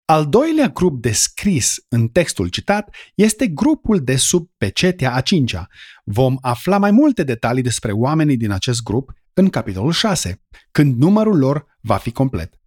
al 0.09 0.27
doilea 0.29 0.67
grup 0.67 1.01
descris 1.01 1.75
în 1.89 2.07
textul 2.07 2.47
citat 2.47 2.95
este 3.15 3.47
grupul 3.47 4.03
de 4.03 4.15
sub 4.15 4.49
pecetea 4.57 5.13
a 5.13 5.21
cincea. 5.21 5.67
Vom 6.03 6.37
afla 6.41 6.77
mai 6.77 6.91
multe 6.91 7.23
detalii 7.23 7.63
despre 7.63 7.91
oamenii 7.91 8.37
din 8.37 8.51
acest 8.51 8.83
grup 8.83 9.11
în 9.37 9.49
capitolul 9.49 9.91
6, 9.91 10.41
când 10.71 10.97
numărul 10.97 11.37
lor 11.37 11.65
va 11.81 11.95
fi 11.97 12.11
complet. 12.11 12.59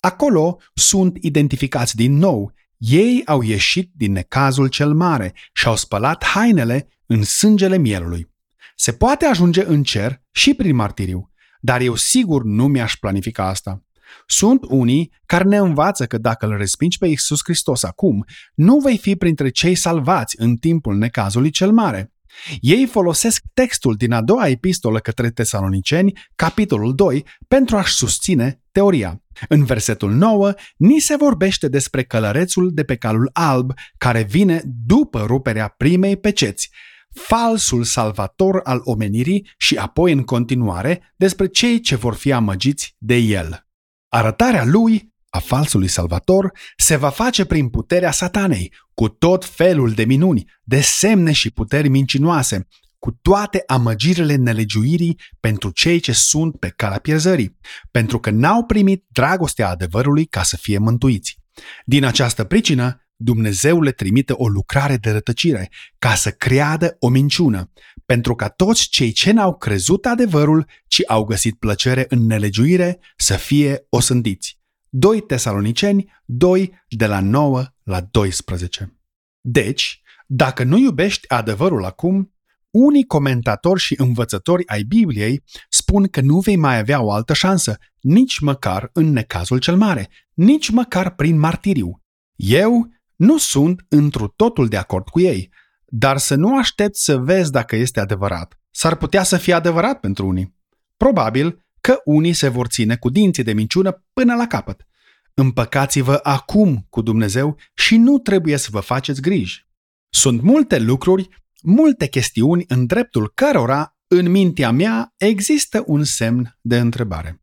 Acolo 0.00 0.58
sunt 0.74 1.16
identificați 1.20 1.96
din 1.96 2.16
nou. 2.16 2.52
Ei 2.76 3.22
au 3.24 3.42
ieșit 3.42 3.90
din 3.94 4.12
necazul 4.12 4.68
cel 4.68 4.94
mare 4.94 5.34
și 5.52 5.66
au 5.66 5.76
spălat 5.76 6.24
hainele 6.24 6.88
în 7.06 7.22
sângele 7.22 7.76
mielului. 7.76 8.30
Se 8.76 8.92
poate 8.92 9.24
ajunge 9.24 9.64
în 9.64 9.82
cer 9.82 10.22
și 10.30 10.54
prin 10.54 10.74
martiriu, 10.74 11.30
dar 11.60 11.80
eu 11.80 11.94
sigur 11.94 12.44
nu 12.44 12.66
mi-aș 12.66 12.94
planifica 12.94 13.48
asta. 13.48 13.84
Sunt 14.26 14.64
unii 14.68 15.12
care 15.26 15.44
ne 15.44 15.56
învață 15.56 16.06
că 16.06 16.18
dacă 16.18 16.46
îl 16.46 16.56
respingi 16.56 16.98
pe 16.98 17.06
Iisus 17.06 17.40
Hristos 17.44 17.82
acum, 17.82 18.24
nu 18.54 18.78
vei 18.78 18.98
fi 18.98 19.16
printre 19.16 19.48
cei 19.48 19.74
salvați 19.74 20.34
în 20.38 20.56
timpul 20.56 20.96
necazului 20.96 21.50
cel 21.50 21.72
mare. 21.72 22.12
Ei 22.60 22.86
folosesc 22.86 23.42
textul 23.54 23.94
din 23.94 24.12
a 24.12 24.22
doua 24.22 24.48
epistolă 24.48 24.98
către 24.98 25.30
tesaloniceni, 25.30 26.12
capitolul 26.34 26.94
2, 26.94 27.26
pentru 27.48 27.76
a-și 27.76 27.94
susține 27.94 28.62
teoria. 28.72 29.22
În 29.48 29.64
versetul 29.64 30.12
9, 30.12 30.52
ni 30.76 30.98
se 30.98 31.16
vorbește 31.16 31.68
despre 31.68 32.04
călărețul 32.04 32.70
de 32.72 32.84
pe 32.84 32.96
calul 32.96 33.30
alb 33.32 33.72
care 33.98 34.22
vine 34.22 34.62
după 34.86 35.24
ruperea 35.26 35.68
primei 35.68 36.16
peceți, 36.16 36.70
falsul 37.14 37.84
salvator 37.84 38.60
al 38.64 38.80
omenirii 38.84 39.50
și 39.56 39.76
apoi 39.76 40.12
în 40.12 40.22
continuare 40.22 41.12
despre 41.16 41.46
cei 41.46 41.80
ce 41.80 41.96
vor 41.96 42.14
fi 42.14 42.32
amăgiți 42.32 42.96
de 42.98 43.16
el. 43.16 43.66
Arătarea 44.08 44.64
lui, 44.64 45.11
a 45.34 45.38
falsului 45.38 45.88
salvator, 45.88 46.52
se 46.76 46.96
va 46.96 47.08
face 47.08 47.44
prin 47.44 47.68
puterea 47.68 48.10
satanei, 48.10 48.74
cu 48.94 49.08
tot 49.08 49.44
felul 49.44 49.90
de 49.90 50.04
minuni, 50.04 50.44
de 50.62 50.80
semne 50.80 51.32
și 51.32 51.50
puteri 51.50 51.88
mincinoase, 51.88 52.66
cu 52.98 53.18
toate 53.22 53.62
amăgirile 53.66 54.34
nelegiuirii 54.34 55.18
pentru 55.40 55.70
cei 55.70 56.00
ce 56.00 56.12
sunt 56.12 56.58
pe 56.58 56.72
calea 56.76 56.98
pierzării, 56.98 57.58
pentru 57.90 58.18
că 58.18 58.30
n-au 58.30 58.64
primit 58.64 59.04
dragostea 59.08 59.68
adevărului 59.68 60.24
ca 60.24 60.42
să 60.42 60.56
fie 60.56 60.78
mântuiți. 60.78 61.38
Din 61.84 62.04
această 62.04 62.44
pricină, 62.44 62.96
Dumnezeu 63.16 63.80
le 63.80 63.90
trimite 63.90 64.32
o 64.32 64.48
lucrare 64.48 64.96
de 64.96 65.10
rătăcire, 65.10 65.70
ca 65.98 66.14
să 66.14 66.30
creadă 66.30 66.96
o 66.98 67.08
minciună, 67.08 67.70
pentru 68.06 68.34
ca 68.34 68.48
toți 68.48 68.88
cei 68.88 69.12
ce 69.12 69.30
n-au 69.30 69.56
crezut 69.56 70.06
adevărul, 70.06 70.66
ci 70.86 71.02
au 71.06 71.24
găsit 71.24 71.58
plăcere 71.58 72.04
în 72.08 72.26
nelegiuire, 72.26 72.98
să 73.16 73.36
fie 73.36 73.86
osândiți. 73.88 74.60
2 74.94 75.20
Tesaloniceni 75.20 76.12
2 76.24 76.84
de 76.88 77.06
la 77.06 77.20
9 77.20 77.64
la 77.82 78.00
12. 78.00 79.00
Deci, 79.40 80.02
dacă 80.26 80.64
nu 80.64 80.78
iubești 80.78 81.28
adevărul 81.28 81.84
acum, 81.84 82.34
unii 82.70 83.04
comentatori 83.04 83.80
și 83.80 83.94
învățători 83.98 84.68
ai 84.68 84.82
Bibliei 84.82 85.42
spun 85.68 86.08
că 86.08 86.20
nu 86.20 86.38
vei 86.38 86.56
mai 86.56 86.78
avea 86.78 87.02
o 87.02 87.12
altă 87.12 87.32
șansă, 87.32 87.76
nici 88.00 88.38
măcar 88.38 88.90
în 88.92 89.12
necazul 89.12 89.58
cel 89.58 89.76
mare, 89.76 90.08
nici 90.34 90.70
măcar 90.70 91.14
prin 91.14 91.38
martiriu. 91.38 92.02
Eu 92.36 92.88
nu 93.16 93.38
sunt 93.38 93.84
întru 93.88 94.26
totul 94.26 94.68
de 94.68 94.76
acord 94.76 95.08
cu 95.08 95.20
ei, 95.20 95.52
dar 95.84 96.18
să 96.18 96.34
nu 96.34 96.58
aștepți 96.58 97.04
să 97.04 97.16
vezi 97.16 97.50
dacă 97.50 97.76
este 97.76 98.00
adevărat. 98.00 98.60
S-ar 98.70 98.96
putea 98.96 99.22
să 99.22 99.36
fie 99.36 99.54
adevărat 99.54 100.00
pentru 100.00 100.26
unii. 100.26 100.56
Probabil 100.96 101.64
că 101.82 102.00
unii 102.04 102.32
se 102.32 102.48
vor 102.48 102.66
ține 102.66 102.96
cu 102.96 103.10
dinții 103.10 103.42
de 103.42 103.52
minciună 103.52 104.04
până 104.12 104.34
la 104.34 104.46
capăt. 104.46 104.86
Împăcați-vă 105.34 106.20
acum 106.22 106.86
cu 106.90 107.00
Dumnezeu 107.00 107.56
și 107.74 107.96
nu 107.96 108.18
trebuie 108.18 108.56
să 108.56 108.68
vă 108.70 108.80
faceți 108.80 109.20
griji. 109.20 109.66
Sunt 110.08 110.42
multe 110.42 110.78
lucruri, 110.78 111.28
multe 111.62 112.08
chestiuni 112.08 112.64
în 112.68 112.86
dreptul 112.86 113.32
cărora, 113.34 113.96
în 114.06 114.30
mintea 114.30 114.70
mea, 114.70 115.14
există 115.16 115.82
un 115.86 116.04
semn 116.04 116.58
de 116.60 116.78
întrebare. 116.78 117.42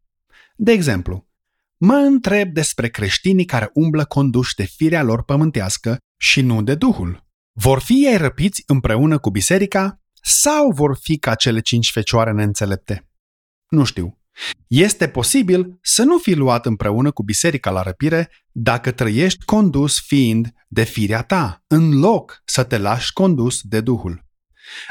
De 0.56 0.72
exemplu, 0.72 1.28
mă 1.78 1.94
întreb 1.94 2.54
despre 2.54 2.90
creștinii 2.90 3.46
care 3.46 3.70
umblă 3.74 4.06
conduși 4.06 4.56
de 4.56 4.64
firea 4.64 5.04
lor 5.04 5.24
pământească 5.24 5.98
și 6.18 6.42
nu 6.42 6.62
de 6.62 6.76
Duhul. 6.76 7.28
Vor 7.52 7.80
fi 7.80 8.06
ei 8.06 8.18
răpiți 8.18 8.64
împreună 8.66 9.20
cu 9.20 9.30
biserica 9.30 10.02
sau 10.22 10.72
vor 10.72 10.98
fi 11.02 11.18
ca 11.18 11.36
cele 11.36 11.60
cinci 11.60 11.92
fecioare 11.92 12.32
neînțelepte? 12.32 13.10
Nu 13.70 13.84
știu. 13.84 14.19
Este 14.68 15.08
posibil 15.08 15.80
să 15.82 16.04
nu 16.04 16.18
fi 16.18 16.34
luat 16.34 16.66
împreună 16.66 17.12
cu 17.12 17.24
biserica 17.24 17.70
la 17.70 17.82
răpire 17.82 18.32
dacă 18.52 18.92
trăiești 18.92 19.46
condus 19.46 20.00
fiind 20.00 20.54
de 20.68 20.84
firea 20.84 21.22
ta, 21.22 21.64
în 21.68 22.00
loc 22.00 22.42
să 22.46 22.64
te 22.64 22.78
lași 22.78 23.14
condus 23.14 23.62
de 23.62 23.82
Duhul. 23.82 24.28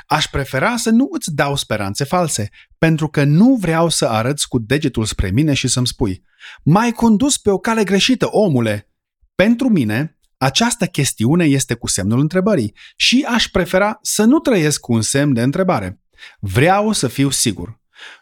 Aș 0.07 0.27
prefera 0.27 0.77
să 0.77 0.91
nu 0.91 1.09
îți 1.13 1.35
dau 1.35 1.57
speranțe 1.57 2.05
false, 2.05 2.49
pentru 2.79 3.09
că 3.09 3.25
nu 3.25 3.57
vreau 3.61 3.89
să 3.89 4.07
arăți 4.07 4.49
cu 4.49 4.59
degetul 4.59 5.05
spre 5.05 5.31
mine 5.31 5.55
și 5.55 5.69
să-mi 5.69 5.87
spui 5.87 6.23
M-ai 6.63 6.93
condus 6.93 7.39
pe 7.39 7.51
o 7.51 7.59
cale 7.59 7.85
greșită, 7.85 8.27
omule! 8.31 8.91
Pentru 9.35 9.69
mine, 9.69 10.19
această 10.37 10.87
chestiune 10.87 11.45
este 11.45 11.75
cu 11.75 11.87
semnul 11.87 12.21
întrebării 12.21 12.75
și 12.97 13.27
aș 13.29 13.49
prefera 13.49 13.99
să 14.03 14.25
nu 14.25 14.39
trăiesc 14.39 14.81
cu 14.81 14.93
un 14.93 15.03
semn 15.03 15.33
de 15.33 15.43
întrebare. 15.43 16.01
Vreau 16.41 16.93
să 16.93 17.09
fiu 17.09 17.31
sigur. 17.31 17.78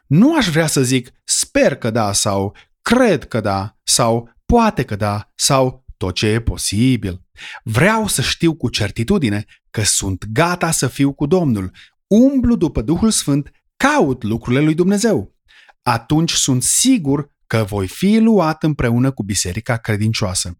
Nu 0.06 0.36
aș 0.36 0.48
vrea 0.48 0.66
să 0.66 0.82
zic 0.82 1.10
sper 1.24 1.76
că 1.76 1.90
da 1.90 2.12
sau 2.12 2.56
cred 2.82 3.28
că 3.28 3.40
da 3.40 3.78
sau 3.82 4.30
poate 4.46 4.82
că 4.82 4.96
da 4.96 5.32
sau 5.34 5.84
tot 5.96 6.14
ce 6.14 6.26
e 6.26 6.40
posibil. 6.40 7.22
Vreau 7.62 8.06
să 8.06 8.22
știu 8.22 8.54
cu 8.54 8.68
certitudine 8.68 9.44
că 9.70 9.82
sunt 9.82 10.24
gata 10.32 10.70
să 10.70 10.86
fiu 10.86 11.12
cu 11.12 11.26
Domnul, 11.26 11.70
umblu 12.06 12.56
după 12.56 12.82
Duhul 12.82 13.10
Sfânt, 13.10 13.50
caut 13.76 14.22
lucrurile 14.22 14.62
lui 14.62 14.74
Dumnezeu. 14.74 15.34
Atunci 15.82 16.32
sunt 16.32 16.62
sigur 16.62 17.30
că 17.46 17.64
voi 17.68 17.88
fi 17.88 18.18
luat 18.18 18.62
împreună 18.62 19.10
cu 19.10 19.22
biserica 19.22 19.76
credincioasă. 19.76 20.58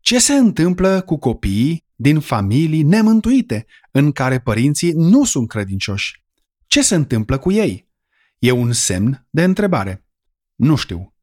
Ce 0.00 0.18
se 0.18 0.32
întâmplă 0.32 1.00
cu 1.00 1.18
copiii 1.18 1.86
din 1.94 2.20
familii 2.20 2.82
nemântuite, 2.82 3.66
în 3.90 4.12
care 4.12 4.40
părinții 4.40 4.92
nu 4.92 5.24
sunt 5.24 5.48
credincioși? 5.48 6.24
Ce 6.66 6.82
se 6.82 6.94
întâmplă 6.94 7.38
cu 7.38 7.52
ei? 7.52 7.87
E 8.38 8.50
un 8.50 8.72
semn 8.72 9.26
de 9.30 9.44
întrebare. 9.44 10.06
Nu 10.54 10.76
știu. 10.76 11.14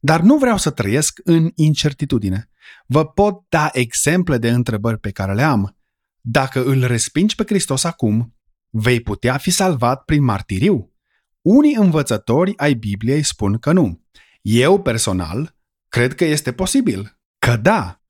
Dar 0.00 0.20
nu 0.20 0.36
vreau 0.36 0.56
să 0.56 0.70
trăiesc 0.70 1.20
în 1.24 1.50
incertitudine. 1.54 2.50
Vă 2.86 3.06
pot 3.06 3.44
da 3.48 3.70
exemple 3.72 4.38
de 4.38 4.50
întrebări 4.50 4.98
pe 4.98 5.10
care 5.10 5.34
le 5.34 5.42
am. 5.42 5.76
Dacă 6.20 6.64
îl 6.64 6.86
respingi 6.86 7.34
pe 7.34 7.44
Hristos 7.46 7.84
acum, 7.84 8.36
vei 8.70 9.00
putea 9.00 9.36
fi 9.36 9.50
salvat 9.50 10.04
prin 10.04 10.24
martiriu? 10.24 10.92
Unii 11.40 11.74
învățători 11.74 12.56
ai 12.56 12.74
Bibliei 12.74 13.22
spun 13.22 13.58
că 13.58 13.72
nu. 13.72 14.06
Eu, 14.40 14.82
personal, 14.82 15.56
cred 15.88 16.14
că 16.14 16.24
este 16.24 16.52
posibil. 16.52 17.18
Că 17.38 17.56
da, 17.56 18.02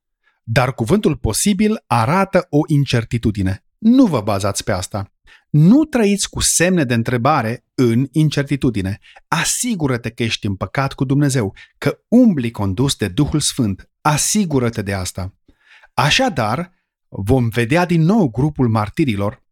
dar 0.43 0.73
cuvântul 0.73 1.17
posibil 1.17 1.83
arată 1.87 2.47
o 2.49 2.59
incertitudine. 2.67 3.62
Nu 3.83 4.05
vă 4.05 4.21
bazați 4.21 4.63
pe 4.63 4.71
asta. 4.71 5.13
Nu 5.49 5.83
trăiți 5.83 6.29
cu 6.29 6.41
semne 6.41 6.83
de 6.83 6.93
întrebare 6.93 7.65
în 7.73 8.07
incertitudine. 8.11 8.99
Asigură-te 9.27 10.09
că 10.09 10.23
ești 10.23 10.45
împăcat 10.45 10.93
cu 10.93 11.05
Dumnezeu, 11.05 11.55
că 11.77 11.99
umbli 12.07 12.51
condus 12.51 12.95
de 12.95 13.07
Duhul 13.07 13.39
Sfânt. 13.39 13.89
Asigură-te 14.01 14.81
de 14.81 14.93
asta. 14.93 15.33
Așadar, 15.93 16.71
vom 17.07 17.49
vedea 17.49 17.85
din 17.85 18.01
nou 18.01 18.29
grupul 18.29 18.67
martirilor. 18.67 19.43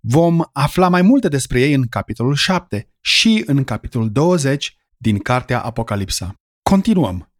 Vom 0.00 0.40
afla 0.52 0.88
mai 0.88 1.02
multe 1.02 1.28
despre 1.28 1.60
ei 1.60 1.72
în 1.72 1.86
capitolul 1.86 2.34
7 2.34 2.90
și 3.00 3.42
în 3.46 3.64
capitolul 3.64 4.10
20 4.10 4.76
din 4.96 5.18
cartea 5.18 5.60
Apocalipsa. 5.60 6.34
Continuăm. 6.62 7.32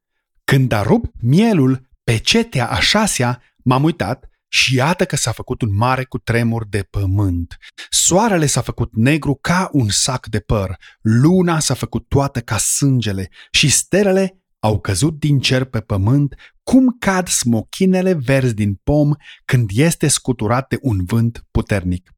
Când 0.45 0.73
a 0.73 0.83
rupt 0.83 1.11
mielul 1.23 1.89
pe 2.05 2.17
cetea 2.17 2.71
a 2.71 2.81
șasea, 2.81 3.43
m-am 3.57 3.83
uitat 3.83 4.28
și 4.49 4.75
iată 4.75 5.05
că 5.05 5.17
s-a 5.17 5.33
făcut 5.33 5.63
un 5.63 5.77
mare 5.77 6.05
cu 6.05 6.19
tremur 6.19 6.67
de 6.67 6.83
pământ. 6.83 7.57
Soarele 7.91 8.47
s-a 8.47 8.61
făcut 8.61 8.97
negru 8.97 9.35
ca 9.35 9.69
un 9.73 9.89
sac 9.89 10.27
de 10.27 10.41
păr, 10.41 10.77
luna 11.01 11.59
s-a 11.59 11.75
făcut 11.75 12.09
toată 12.09 12.41
ca 12.41 12.59
sângele 12.59 13.29
și 13.51 13.69
stelele 13.69 14.43
au 14.59 14.81
căzut 14.81 15.19
din 15.19 15.39
cer 15.39 15.65
pe 15.65 15.81
pământ 15.81 16.35
cum 16.63 16.97
cad 16.99 17.29
smochinele 17.29 18.13
verzi 18.13 18.55
din 18.55 18.75
pom 18.75 19.11
când 19.45 19.71
este 19.73 20.09
scuturat 20.09 20.69
de 20.69 20.79
un 20.81 21.05
vânt 21.05 21.47
puternic. 21.51 22.13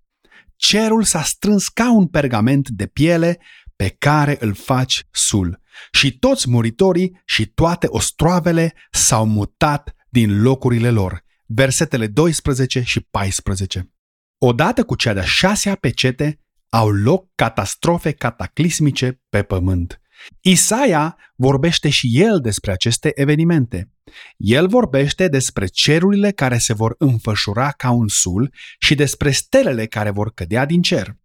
Cerul 0.57 1.03
s-a 1.03 1.23
strâns 1.23 1.69
ca 1.69 1.93
un 1.93 2.07
pergament 2.07 2.69
de 2.69 2.87
piele 2.87 3.38
pe 3.77 3.88
care 3.99 4.37
îl 4.40 4.55
faci 4.55 5.07
sul 5.11 5.61
și 5.93 6.19
toți 6.19 6.51
muritorii 6.51 7.21
și 7.25 7.47
toate 7.47 7.87
ostroavele 7.90 8.75
s-au 8.90 9.27
mutat 9.27 9.95
din 10.09 10.43
locurile 10.43 10.90
lor. 10.90 11.25
Versetele 11.53 12.07
12 12.07 12.83
și 12.83 13.01
14. 13.01 13.93
Odată 14.39 14.85
cu 14.85 14.95
cea 14.95 15.13
de-a 15.13 15.25
șasea 15.25 15.75
pecete, 15.75 16.41
au 16.69 16.91
loc 16.91 17.29
catastrofe 17.35 18.13
cataclismice 18.13 19.23
pe 19.29 19.43
pământ. 19.43 20.01
Isaia 20.41 21.17
vorbește 21.37 21.89
și 21.89 22.21
el 22.21 22.41
despre 22.41 22.73
aceste 22.73 23.11
evenimente. 23.15 23.91
El 24.37 24.69
vorbește 24.69 25.29
despre 25.29 25.67
cerurile 25.67 26.31
care 26.31 26.59
se 26.59 26.73
vor 26.73 26.95
înfășura 26.99 27.71
ca 27.71 27.91
un 27.91 28.09
sul 28.09 28.55
și 28.79 28.95
despre 28.95 29.31
stelele 29.31 29.87
care 29.87 30.11
vor 30.11 30.33
cădea 30.33 30.65
din 30.65 30.83
cer. 30.83 31.17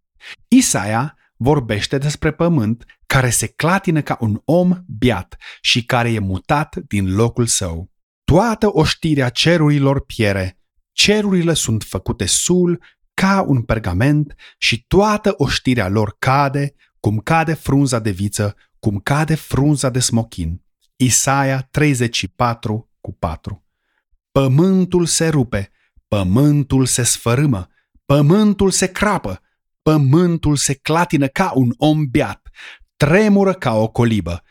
Isaia 0.48 1.16
vorbește 1.36 1.98
despre 1.98 2.32
pământ 2.32 2.84
care 3.06 3.30
se 3.30 3.46
clatină 3.46 4.02
ca 4.02 4.16
un 4.20 4.40
om 4.44 4.84
biat 4.86 5.36
și 5.60 5.84
care 5.84 6.12
e 6.12 6.18
mutat 6.18 6.76
din 6.76 7.14
locul 7.14 7.46
său. 7.46 7.94
Toată 8.32 8.68
oștirea 8.72 9.28
cerurilor 9.28 10.04
piere, 10.04 10.58
cerurile 10.92 11.54
sunt 11.54 11.82
făcute 11.82 12.26
sul 12.26 12.82
ca 13.14 13.44
un 13.46 13.62
pergament 13.62 14.34
și 14.58 14.84
toată 14.86 15.34
oștirea 15.36 15.88
lor 15.88 16.16
cade, 16.18 16.74
cum 17.00 17.18
cade 17.18 17.54
frunza 17.54 17.98
de 17.98 18.10
viță, 18.10 18.54
cum 18.78 18.98
cade 18.98 19.34
frunza 19.34 19.90
de 19.90 20.00
smochin. 20.00 20.62
Isaia 20.96 21.68
34 21.70 22.90
cu 23.00 23.12
4 23.12 23.64
Pământul 24.32 25.06
se 25.06 25.28
rupe, 25.28 25.70
pământul 26.08 26.86
se 26.86 27.02
sfărâmă, 27.02 27.68
pământul 28.04 28.70
se 28.70 28.86
crapă, 28.86 29.40
pământul 29.82 30.56
se 30.56 30.74
clatină 30.74 31.26
ca 31.26 31.52
un 31.54 31.72
om 31.76 32.10
beat, 32.10 32.48
tremură 32.96 33.52
ca 33.52 33.74
o 33.74 33.88
colibă, 33.88 34.42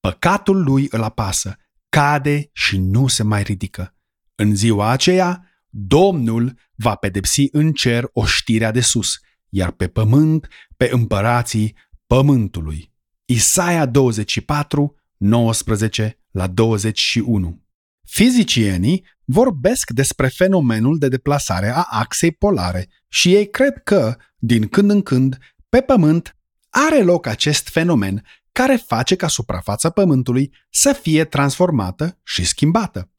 păcatul 0.00 0.62
lui 0.62 0.86
îl 0.90 1.02
apasă, 1.02 1.56
cade 1.92 2.50
și 2.52 2.78
nu 2.78 3.06
se 3.06 3.22
mai 3.22 3.42
ridică. 3.42 3.94
În 4.34 4.54
ziua 4.54 4.90
aceea, 4.90 5.46
Domnul 5.68 6.58
va 6.74 6.94
pedepsi 6.94 7.48
în 7.50 7.72
cer 7.72 8.08
oștirea 8.12 8.70
de 8.70 8.80
sus, 8.80 9.18
iar 9.48 9.70
pe 9.70 9.88
pământ, 9.88 10.48
pe 10.76 10.88
împărații 10.92 11.76
pământului. 12.06 12.92
Isaia 13.24 13.86
24, 13.86 14.94
19 15.16 16.18
la 16.30 16.46
21. 16.46 17.62
Fizicienii 18.06 19.06
vorbesc 19.24 19.90
despre 19.90 20.28
fenomenul 20.28 20.98
de 20.98 21.08
deplasare 21.08 21.68
a 21.68 21.86
axei 21.90 22.32
polare 22.32 22.88
și 23.08 23.34
ei 23.34 23.50
cred 23.50 23.82
că, 23.84 24.16
din 24.36 24.68
când 24.68 24.90
în 24.90 25.02
când, 25.02 25.38
pe 25.68 25.80
Pământ 25.80 26.36
are 26.70 27.02
loc 27.02 27.26
acest 27.26 27.68
fenomen 27.68 28.24
care 28.52 28.76
face 28.76 29.16
ca 29.16 29.28
suprafața 29.28 29.90
Pământului 29.90 30.54
să 30.70 30.92
fie 30.92 31.24
transformată 31.24 32.20
și 32.24 32.44
schimbată. 32.44 33.10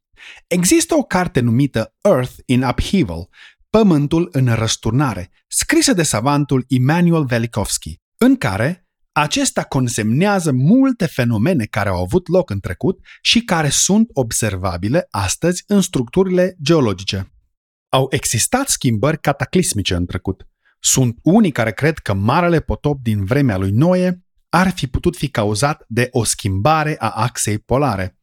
Există 0.48 0.96
o 0.96 1.04
carte 1.04 1.40
numită 1.40 1.96
Earth 2.02 2.34
in 2.46 2.64
Upheaval, 2.64 3.30
Pământul 3.70 4.30
în 4.32 4.54
răsturnare, 4.54 5.32
scrisă 5.48 5.94
de 5.94 6.04
savantul 6.04 6.66
Immanuel 6.68 7.26
Velikovsky, 7.26 8.02
în 8.18 8.36
care 8.36 8.88
acesta 9.12 9.64
consemnează 9.64 10.52
multe 10.52 11.06
fenomene 11.06 11.66
care 11.66 11.90
au 11.90 12.02
avut 12.02 12.28
loc 12.28 12.50
în 12.50 12.60
trecut 12.60 13.00
și 13.22 13.40
care 13.40 13.70
sunt 13.70 14.10
observabile 14.14 15.08
astăzi 15.10 15.64
în 15.68 15.82
structurile 15.82 16.56
geologice. 16.62 17.34
Au 17.90 18.08
existat 18.10 18.68
schimbări 18.68 19.20
cataclismice 19.20 19.96
în 19.96 20.06
trecut. 20.06 20.48
Sunt 20.80 21.18
unii 21.22 21.52
care 21.52 21.72
cred 21.72 21.98
că 21.98 22.14
marele 22.14 22.60
potop 22.60 23.00
din 23.02 23.26
vremea 23.26 23.58
lui 23.58 23.72
Noe 23.72 24.23
ar 24.56 24.72
fi 24.72 24.88
putut 24.88 25.16
fi 25.16 25.30
cauzat 25.30 25.86
de 25.88 26.08
o 26.12 26.24
schimbare 26.24 26.96
a 27.00 27.10
axei 27.10 27.60
polare. 27.60 28.18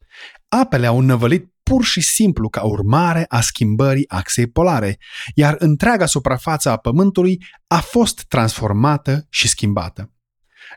Apele 0.48 0.86
au 0.86 1.00
năvălit 1.00 1.52
pur 1.62 1.84
și 1.84 2.00
simplu 2.00 2.48
ca 2.48 2.62
urmare 2.62 3.24
a 3.28 3.40
schimbării 3.40 4.08
axei 4.08 4.46
polare, 4.46 4.98
iar 5.34 5.56
întreaga 5.58 6.06
suprafață 6.06 6.70
a 6.70 6.76
Pământului 6.76 7.44
a 7.66 7.80
fost 7.80 8.24
transformată 8.28 9.26
și 9.28 9.48
schimbată. 9.48 10.12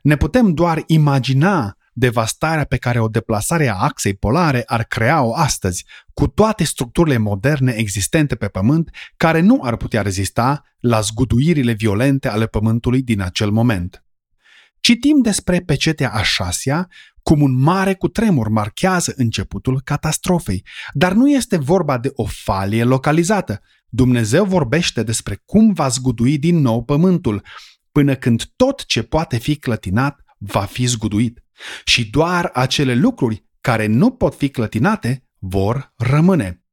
Ne 0.02 0.16
putem 0.16 0.54
doar 0.54 0.84
imagina 0.88 1.78
devastarea 1.94 2.64
pe 2.64 2.78
care 2.78 3.00
o 3.00 3.08
deplasare 3.08 3.68
a 3.68 3.76
axei 3.76 4.16
polare 4.16 4.64
ar 4.66 4.84
crea-o 4.84 5.36
astăzi, 5.36 5.86
cu 6.14 6.28
toate 6.28 6.64
structurile 6.64 7.18
moderne 7.18 7.72
existente 7.72 8.36
pe 8.36 8.48
Pământ, 8.48 8.90
care 9.18 9.40
nu 9.40 9.60
ar 9.64 9.78
putea 9.78 10.02
rezista 10.02 10.64
la 10.80 11.02
zguduirile 11.02 11.72
violente 11.72 12.28
ale 12.28 12.46
Pământului 12.46 13.02
din 13.02 13.22
acel 13.22 13.50
moment. 13.50 14.03
Citim 14.84 15.22
despre 15.22 15.60
pecetea 15.60 16.12
a 16.12 16.24
șasea, 16.24 16.88
cum 17.22 17.42
un 17.42 17.60
mare 17.60 17.94
cutremur 17.94 18.48
marchează 18.48 19.14
începutul 19.16 19.82
catastrofei, 19.82 20.66
dar 20.94 21.14
nu 21.14 21.30
este 21.30 21.58
vorba 21.58 21.98
de 21.98 22.12
o 22.14 22.26
falie 22.26 22.84
localizată. 22.84 23.62
Dumnezeu 23.88 24.46
vorbește 24.46 25.04
despre 25.04 25.42
cum 25.46 25.74
va 25.74 25.88
zgudui 25.88 26.38
din 26.38 26.58
nou 26.58 26.84
pământul, 26.84 27.46
până 27.92 28.16
când 28.16 28.44
tot 28.56 28.86
ce 28.86 29.04
poate 29.04 29.38
fi 29.38 29.56
clătinat 29.56 30.20
va 30.38 30.66
fi 30.66 30.86
zguduit 30.86 31.44
și 31.84 32.10
doar 32.10 32.50
acele 32.54 32.96
lucruri 32.96 33.46
care 33.62 33.86
nu 33.86 34.12
pot 34.12 34.36
fi 34.36 34.50
clătinate 34.50 35.28
vor 35.40 35.94
rămâne. 35.96 36.64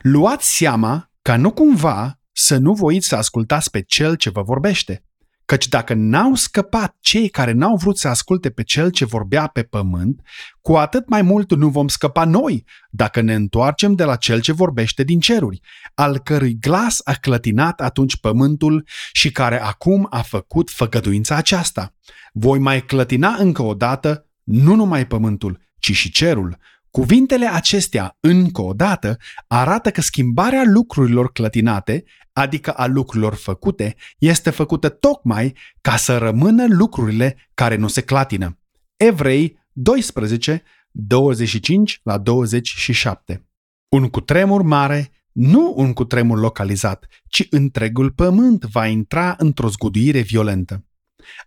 Luați 0.00 0.56
seama 0.56 1.10
ca 1.22 1.36
nu 1.36 1.52
cumva 1.52 2.20
să 2.32 2.56
nu 2.56 2.72
voiți 2.72 3.06
să 3.06 3.16
ascultați 3.16 3.70
pe 3.70 3.82
cel 3.82 4.14
ce 4.14 4.30
vă 4.30 4.42
vorbește, 4.42 5.05
Căci 5.46 5.68
dacă 5.68 5.94
n-au 5.94 6.34
scăpat 6.34 6.96
cei 7.00 7.28
care 7.28 7.52
n-au 7.52 7.76
vrut 7.76 7.98
să 7.98 8.08
asculte 8.08 8.50
pe 8.50 8.62
cel 8.62 8.90
ce 8.90 9.04
vorbea 9.04 9.46
pe 9.46 9.62
pământ, 9.62 10.20
cu 10.60 10.72
atât 10.72 11.08
mai 11.08 11.22
mult 11.22 11.54
nu 11.54 11.68
vom 11.68 11.88
scăpa 11.88 12.24
noi 12.24 12.64
dacă 12.90 13.20
ne 13.20 13.34
întoarcem 13.34 13.94
de 13.94 14.04
la 14.04 14.16
cel 14.16 14.40
ce 14.40 14.52
vorbește 14.52 15.02
din 15.02 15.20
ceruri, 15.20 15.60
al 15.94 16.18
cărui 16.18 16.58
glas 16.60 17.00
a 17.04 17.12
clătinat 17.12 17.80
atunci 17.80 18.16
pământul 18.16 18.86
și 19.12 19.30
care 19.32 19.62
acum 19.62 20.06
a 20.10 20.22
făcut 20.22 20.70
făgăduința 20.70 21.36
aceasta. 21.36 21.94
Voi 22.32 22.58
mai 22.58 22.84
clătina 22.84 23.34
încă 23.38 23.62
o 23.62 23.74
dată 23.74 24.26
nu 24.42 24.74
numai 24.74 25.06
pământul, 25.06 25.60
ci 25.78 25.92
și 25.92 26.10
cerul, 26.10 26.58
Cuvintele 26.96 27.46
acestea, 27.46 28.16
încă 28.20 28.62
o 28.62 28.72
dată, 28.72 29.18
arată 29.46 29.90
că 29.90 30.00
schimbarea 30.00 30.62
lucrurilor 30.64 31.32
clătinate, 31.32 32.04
adică 32.32 32.70
a 32.70 32.86
lucrurilor 32.86 33.34
făcute, 33.34 33.96
este 34.18 34.50
făcută 34.50 34.88
tocmai 34.88 35.56
ca 35.80 35.96
să 35.96 36.18
rămână 36.18 36.66
lucrurile 36.68 37.36
care 37.54 37.76
nu 37.76 37.88
se 37.88 38.00
clatină. 38.00 38.58
Evrei 38.96 39.58
12, 39.72 40.62
25 40.90 42.00
la 42.02 42.18
27. 42.18 43.46
Un 43.88 44.08
cutremur 44.08 44.62
mare, 44.62 45.10
nu 45.32 45.72
un 45.76 45.92
cutremur 45.92 46.38
localizat, 46.38 47.06
ci 47.28 47.46
întregul 47.50 48.10
pământ 48.10 48.64
va 48.64 48.86
intra 48.86 49.34
într-o 49.38 49.68
zguduire 49.68 50.20
violentă. 50.20 50.84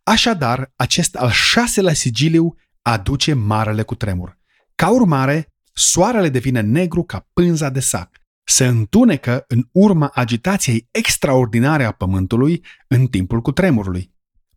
Așadar, 0.04 0.72
acest 0.76 1.16
al 1.16 1.30
șaselea 1.30 1.94
sigiliu 1.94 2.56
aduce 2.82 3.34
marele 3.34 3.84
cutremur. 3.84 4.39
Ca 4.80 4.90
urmare, 4.90 5.54
soarele 5.74 6.30
devine 6.30 6.62
negru 6.62 7.04
ca 7.04 7.28
pânza 7.34 7.70
de 7.70 7.80
sac. 7.80 8.18
Se 8.44 8.66
întunecă 8.66 9.46
în 9.48 9.68
urma 9.72 10.12
agitației 10.14 10.88
extraordinare 10.92 11.84
a 11.84 11.92
Pământului 11.92 12.66
în 12.88 13.08
timpul 13.08 13.42
cutremurului. 13.42 14.14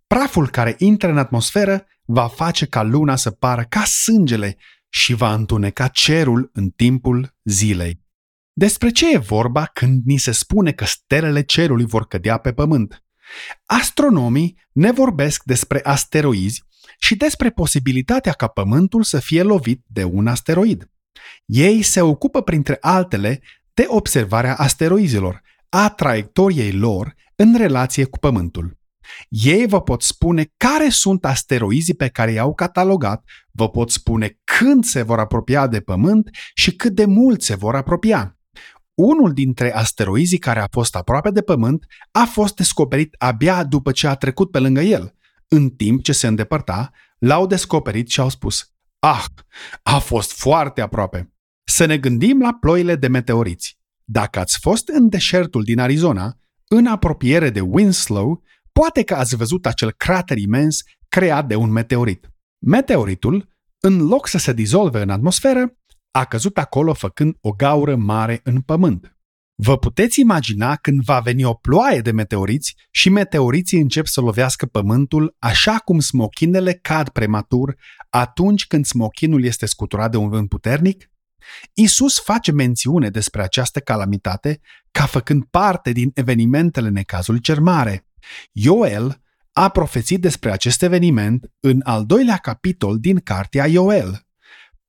Praful 0.06 0.48
care 0.48 0.74
intră 0.78 1.08
în 1.10 1.18
atmosferă 1.18 1.86
va 2.04 2.28
face 2.28 2.66
ca 2.66 2.82
luna 2.82 3.16
să 3.16 3.30
pară 3.30 3.66
ca 3.68 3.84
sângele 3.84 4.56
și 4.88 5.14
va 5.14 5.34
întuneca 5.34 5.88
cerul 5.88 6.50
în 6.52 6.70
timpul 6.70 7.36
zilei. 7.44 8.02
Despre 8.52 8.90
ce 8.90 9.12
e 9.12 9.18
vorba 9.18 9.64
când 9.64 10.02
ni 10.04 10.18
se 10.18 10.32
spune 10.32 10.72
că 10.72 10.84
stelele 10.84 11.42
cerului 11.42 11.86
vor 11.86 12.06
cădea 12.06 12.36
pe 12.36 12.52
pământ? 12.52 13.04
Astronomii 13.64 14.58
ne 14.72 14.92
vorbesc 14.92 15.42
despre 15.44 15.80
asteroizi 15.82 16.62
și 16.98 17.16
despre 17.16 17.50
posibilitatea 17.50 18.32
ca 18.32 18.46
Pământul 18.46 19.02
să 19.02 19.18
fie 19.18 19.42
lovit 19.42 19.84
de 19.86 20.04
un 20.04 20.26
asteroid. 20.26 20.90
Ei 21.44 21.82
se 21.82 22.00
ocupă, 22.00 22.42
printre 22.42 22.76
altele, 22.80 23.40
de 23.74 23.84
observarea 23.88 24.54
asteroizilor, 24.54 25.42
a 25.68 25.88
traiectoriei 25.88 26.72
lor 26.72 27.14
în 27.36 27.56
relație 27.56 28.04
cu 28.04 28.18
Pământul. 28.18 28.80
Ei 29.28 29.66
vă 29.66 29.82
pot 29.82 30.02
spune 30.02 30.52
care 30.56 30.88
sunt 30.88 31.24
asteroizii 31.24 31.94
pe 31.94 32.08
care 32.08 32.32
i-au 32.32 32.54
catalogat, 32.54 33.24
vă 33.50 33.70
pot 33.70 33.90
spune 33.90 34.38
când 34.44 34.84
se 34.84 35.02
vor 35.02 35.18
apropia 35.18 35.66
de 35.66 35.80
Pământ 35.80 36.30
și 36.54 36.76
cât 36.76 36.94
de 36.94 37.04
mult 37.04 37.42
se 37.42 37.54
vor 37.54 37.74
apropia. 37.74 38.36
Unul 38.94 39.32
dintre 39.32 39.74
asteroizii 39.74 40.38
care 40.38 40.60
a 40.60 40.66
fost 40.70 40.96
aproape 40.96 41.30
de 41.30 41.42
Pământ 41.42 41.86
a 42.10 42.24
fost 42.24 42.54
descoperit 42.54 43.14
abia 43.18 43.64
după 43.64 43.92
ce 43.92 44.06
a 44.06 44.14
trecut 44.14 44.50
pe 44.50 44.58
lângă 44.58 44.80
el. 44.80 45.14
În 45.54 45.70
timp 45.70 46.02
ce 46.02 46.12
se 46.12 46.26
îndepărta, 46.26 46.90
l-au 47.18 47.46
descoperit 47.46 48.08
și 48.08 48.20
au 48.20 48.28
spus 48.28 48.72
Ah, 48.98 49.24
a 49.82 49.98
fost 49.98 50.32
foarte 50.32 50.80
aproape. 50.80 51.34
Să 51.64 51.84
ne 51.84 51.98
gândim 51.98 52.40
la 52.40 52.52
ploile 52.60 52.96
de 52.96 53.08
meteoriți. 53.08 53.78
Dacă 54.04 54.38
ați 54.38 54.58
fost 54.60 54.88
în 54.88 55.08
deșertul 55.08 55.62
din 55.62 55.78
Arizona, 55.78 56.38
în 56.68 56.86
apropiere 56.86 57.50
de 57.50 57.60
Winslow, 57.60 58.42
poate 58.72 59.02
că 59.02 59.14
ați 59.14 59.36
văzut 59.36 59.66
acel 59.66 59.92
crater 59.92 60.38
imens 60.38 60.82
creat 61.08 61.46
de 61.46 61.54
un 61.54 61.70
meteorit. 61.70 62.30
Meteoritul, 62.58 63.48
în 63.80 64.06
loc 64.06 64.26
să 64.26 64.38
se 64.38 64.52
dizolve 64.52 65.02
în 65.02 65.10
atmosferă, 65.10 65.76
a 66.10 66.24
căzut 66.24 66.58
acolo 66.58 66.92
făcând 66.92 67.36
o 67.40 67.50
gaură 67.50 67.96
mare 67.96 68.40
în 68.44 68.60
pământ. 68.60 69.16
Vă 69.54 69.78
puteți 69.78 70.20
imagina 70.20 70.76
când 70.76 71.02
va 71.02 71.20
veni 71.20 71.44
o 71.44 71.54
ploaie 71.54 72.00
de 72.00 72.10
meteoriți 72.10 72.74
și 72.90 73.08
meteoriții 73.08 73.80
încep 73.80 74.06
să 74.06 74.20
lovească 74.20 74.66
pământul 74.66 75.36
așa 75.38 75.76
cum 75.76 76.00
smochinele 76.00 76.72
cad 76.72 77.08
prematur 77.08 77.76
atunci 78.10 78.66
când 78.66 78.86
smochinul 78.86 79.44
este 79.44 79.66
scuturat 79.66 80.10
de 80.10 80.16
un 80.16 80.28
vânt 80.28 80.48
puternic? 80.48 81.10
Isus 81.74 82.20
face 82.20 82.52
mențiune 82.52 83.08
despre 83.08 83.42
această 83.42 83.80
calamitate 83.80 84.60
ca 84.90 85.06
făcând 85.06 85.44
parte 85.44 85.92
din 85.92 86.10
evenimentele 86.14 86.88
necazului 86.88 87.40
cer 87.40 87.58
mare. 87.58 88.06
Ioel 88.52 89.22
a 89.52 89.68
profețit 89.68 90.20
despre 90.20 90.50
acest 90.50 90.82
eveniment 90.82 91.50
în 91.60 91.80
al 91.84 92.06
doilea 92.06 92.36
capitol 92.36 92.98
din 92.98 93.18
cartea 93.18 93.66
Ioel. 93.66 94.26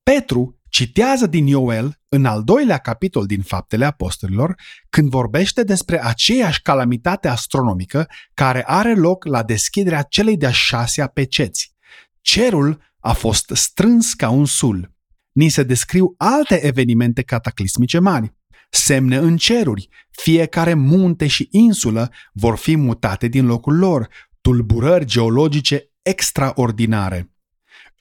Petru 0.02 0.60
citează 0.74 1.26
din 1.26 1.46
Ioel 1.46 2.00
în 2.08 2.24
al 2.24 2.44
doilea 2.44 2.78
capitol 2.78 3.26
din 3.26 3.42
Faptele 3.42 3.84
Apostolilor 3.84 4.54
când 4.88 5.10
vorbește 5.10 5.62
despre 5.62 6.04
aceeași 6.04 6.62
calamitate 6.62 7.28
astronomică 7.28 8.08
care 8.34 8.64
are 8.66 8.94
loc 8.94 9.24
la 9.24 9.42
deschiderea 9.42 10.02
celei 10.02 10.36
de-a 10.36 10.50
șasea 10.50 11.06
peceți. 11.06 11.74
Cerul 12.20 12.82
a 13.00 13.12
fost 13.12 13.50
strâns 13.54 14.14
ca 14.14 14.28
un 14.28 14.44
sul. 14.44 14.92
Ni 15.32 15.48
se 15.48 15.62
descriu 15.62 16.14
alte 16.16 16.66
evenimente 16.66 17.22
cataclismice 17.22 17.98
mari. 17.98 18.34
Semne 18.70 19.16
în 19.16 19.36
ceruri, 19.36 19.88
fiecare 20.10 20.74
munte 20.74 21.26
și 21.26 21.48
insulă 21.50 22.10
vor 22.32 22.56
fi 22.56 22.76
mutate 22.76 23.28
din 23.28 23.46
locul 23.46 23.78
lor, 23.78 24.08
tulburări 24.40 25.04
geologice 25.04 25.90
extraordinare. 26.02 27.33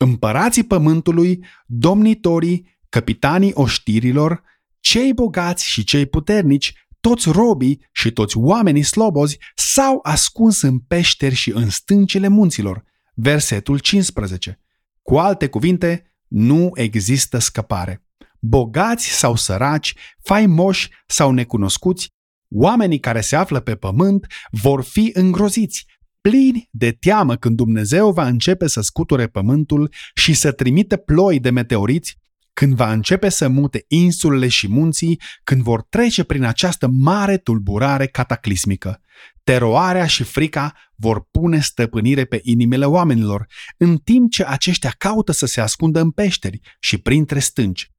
Împărații 0.04 0.64
pământului, 0.64 1.46
domnitorii, 1.66 2.78
capitanii 2.90 3.52
oștirilor, 3.54 4.44
cei 4.80 5.14
bogați 5.14 5.68
și 5.68 5.84
cei 5.84 6.06
puternici, 6.06 6.74
toți 7.00 7.30
robii 7.32 7.88
și 7.92 8.12
toți 8.12 8.38
oamenii 8.38 8.84
slobozi 8.84 9.38
s-au 9.56 10.00
ascuns 10.02 10.62
în 10.62 10.80
peșteri 10.80 11.36
și 11.36 11.52
în 11.52 11.70
stâncile 11.70 12.28
munților. 12.28 12.84
Versetul 13.14 13.80
15. 13.80 14.60
Cu 15.02 15.18
alte 15.18 15.48
cuvinte, 15.48 16.16
nu 16.28 16.72
există 16.74 17.38
scăpare. 17.38 18.06
Bogați 18.40 19.08
sau 19.08 19.36
săraci, 19.36 19.96
faimoși 20.22 20.90
sau 21.08 21.32
necunoscuți, 21.32 22.10
oamenii 22.50 23.00
care 23.00 23.22
se 23.22 23.36
află 23.36 23.60
pe 23.60 23.76
pământ 23.76 24.28
vor 24.52 24.84
fi 24.84 25.12
îngroziți, 25.14 25.86
plini 26.30 26.70
de 26.72 26.92
teamă 26.92 27.36
când 27.36 27.56
Dumnezeu 27.56 28.12
va 28.12 28.28
începe 28.28 28.68
să 28.68 28.82
scuture 28.82 29.28
pământul 29.28 29.94
și 30.14 30.34
să 30.34 30.52
trimite 30.52 30.98
ploi 30.98 31.40
de 31.40 31.50
meteoriți, 31.50 32.18
când 32.54 32.76
va 32.76 32.92
începe 32.92 33.30
să 33.30 33.48
mute 33.48 33.86
insulele 33.88 34.48
și 34.48 34.68
munții, 34.68 35.22
când 35.44 35.62
vor 35.62 35.82
trece 35.82 36.24
prin 36.24 36.44
această 36.44 36.88
mare 36.88 37.38
tulburare 37.38 38.08
cataclismică. 38.08 39.02
Teroarea 39.44 40.06
și 40.06 40.24
frica 40.24 40.74
vor 40.96 41.28
pune 41.32 41.60
stăpânire 41.60 42.26
pe 42.26 42.40
inimile 42.44 42.86
oamenilor, 42.86 43.48
în 43.78 43.98
timp 43.98 44.32
ce 44.32 44.46
aceștia 44.46 44.94
caută 44.98 45.32
să 45.32 45.46
se 45.46 45.62
ascundă 45.62 46.00
în 46.00 46.12
peșteri 46.12 46.60
și 46.80 46.98
printre 46.98 47.40
stânci. 47.40 47.93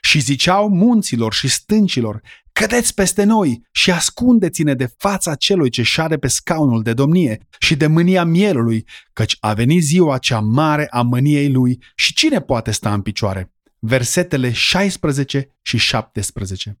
Și 0.00 0.20
ziceau 0.20 0.68
munților 0.68 1.32
și 1.32 1.48
stâncilor, 1.48 2.20
cădeți 2.52 2.94
peste 2.94 3.24
noi 3.24 3.62
și 3.72 3.90
ascundeți-ne 3.90 4.74
de 4.74 4.94
fața 4.96 5.34
celui 5.34 5.70
ce 5.70 5.82
șade 5.82 6.18
pe 6.18 6.28
scaunul 6.28 6.82
de 6.82 6.92
domnie 6.92 7.46
și 7.58 7.76
de 7.76 7.86
mânia 7.86 8.24
mielului, 8.24 8.86
căci 9.12 9.36
a 9.40 9.52
venit 9.52 9.82
ziua 9.82 10.18
cea 10.18 10.40
mare 10.40 10.86
a 10.90 11.02
mâniei 11.02 11.50
lui 11.50 11.78
și 11.94 12.14
cine 12.14 12.40
poate 12.40 12.70
sta 12.70 12.92
în 12.92 13.02
picioare? 13.02 13.52
Versetele 13.78 14.52
16 14.52 15.48
și 15.62 15.76
17. 15.76 16.78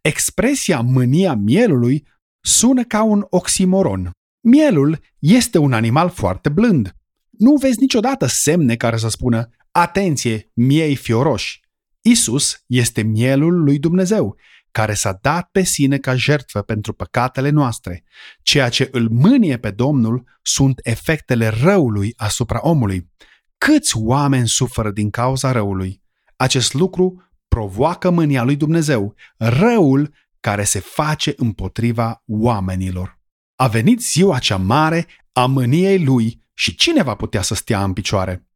Expresia 0.00 0.80
mânia 0.80 1.34
mielului 1.34 2.06
sună 2.40 2.84
ca 2.84 3.02
un 3.02 3.26
oximoron. 3.30 4.10
Mielul 4.40 4.98
este 5.18 5.58
un 5.58 5.72
animal 5.72 6.10
foarte 6.10 6.48
blând. 6.48 6.94
Nu 7.30 7.54
vezi 7.54 7.80
niciodată 7.80 8.26
semne 8.26 8.76
care 8.76 8.96
să 8.96 9.08
spună 9.08 9.48
Atenție, 9.70 10.50
miei 10.54 10.96
fioroși! 10.96 11.60
Isus 12.08 12.64
este 12.66 13.02
mielul 13.02 13.62
lui 13.62 13.78
Dumnezeu, 13.78 14.36
care 14.70 14.94
s-a 14.94 15.18
dat 15.20 15.48
pe 15.52 15.62
sine 15.62 15.98
ca 15.98 16.14
jertfă 16.14 16.62
pentru 16.62 16.92
păcatele 16.92 17.50
noastre. 17.50 18.04
Ceea 18.42 18.68
ce 18.68 18.88
îl 18.92 19.08
mânie 19.10 19.58
pe 19.58 19.70
Domnul 19.70 20.24
sunt 20.42 20.80
efectele 20.82 21.48
răului 21.48 22.12
asupra 22.16 22.58
omului. 22.62 23.10
Câți 23.58 23.96
oameni 23.96 24.48
suferă 24.48 24.90
din 24.90 25.10
cauza 25.10 25.52
răului? 25.52 26.02
Acest 26.36 26.74
lucru 26.74 27.22
provoacă 27.48 28.10
mânia 28.10 28.42
lui 28.42 28.56
Dumnezeu, 28.56 29.14
răul 29.36 30.14
care 30.40 30.64
se 30.64 30.78
face 30.78 31.32
împotriva 31.36 32.22
oamenilor. 32.26 33.18
A 33.56 33.66
venit 33.66 34.00
ziua 34.00 34.38
cea 34.38 34.56
mare 34.56 35.06
a 35.32 35.46
mâniei 35.46 36.04
lui 36.04 36.42
și 36.54 36.74
cine 36.74 37.02
va 37.02 37.14
putea 37.14 37.42
să 37.42 37.54
stea 37.54 37.84
în 37.84 37.92
picioare? 37.92 38.46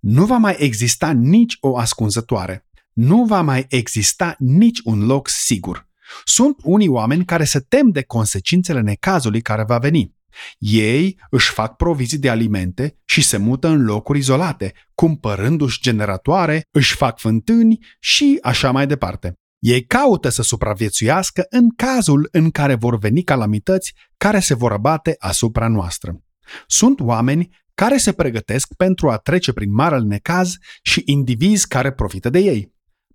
Nu 0.00 0.26
va 0.26 0.36
mai 0.36 0.56
exista 0.58 1.10
nici 1.10 1.56
o 1.60 1.76
ascunzătoare. 1.78 2.66
Nu 2.92 3.24
va 3.24 3.40
mai 3.40 3.66
exista 3.68 4.34
nici 4.38 4.80
un 4.84 5.06
loc 5.06 5.28
sigur. 5.28 5.88
Sunt 6.24 6.56
unii 6.62 6.88
oameni 6.88 7.24
care 7.24 7.44
se 7.44 7.60
tem 7.60 7.90
de 7.90 8.02
consecințele 8.02 8.80
necazului 8.80 9.40
care 9.40 9.64
va 9.64 9.78
veni. 9.78 10.14
Ei 10.58 11.20
își 11.30 11.50
fac 11.50 11.76
provizii 11.76 12.18
de 12.18 12.30
alimente 12.30 12.96
și 13.04 13.22
se 13.22 13.36
mută 13.36 13.68
în 13.68 13.84
locuri 13.84 14.18
izolate, 14.18 14.72
cumpărându-și 14.94 15.80
generatoare, 15.80 16.62
își 16.70 16.94
fac 16.94 17.18
fântâni 17.18 17.78
și 18.00 18.38
așa 18.42 18.70
mai 18.70 18.86
departe. 18.86 19.34
Ei 19.58 19.84
caută 19.84 20.28
să 20.28 20.42
supraviețuiască 20.42 21.46
în 21.50 21.70
cazul 21.76 22.28
în 22.32 22.50
care 22.50 22.74
vor 22.74 22.98
veni 22.98 23.22
calamități 23.22 23.94
care 24.16 24.40
se 24.40 24.54
vor 24.54 24.72
abate 24.72 25.14
asupra 25.18 25.68
noastră. 25.68 26.22
Sunt 26.66 27.00
oameni 27.00 27.60
care 27.74 27.96
se 27.96 28.12
pregătesc 28.12 28.74
pentru 28.76 29.10
a 29.10 29.16
trece 29.16 29.52
prin 29.52 29.72
marele 29.72 30.04
necaz 30.04 30.54
și 30.82 31.02
indivizi 31.04 31.68
care 31.68 31.92
profită 31.92 32.30
de 32.30 32.38
ei. 32.38 32.71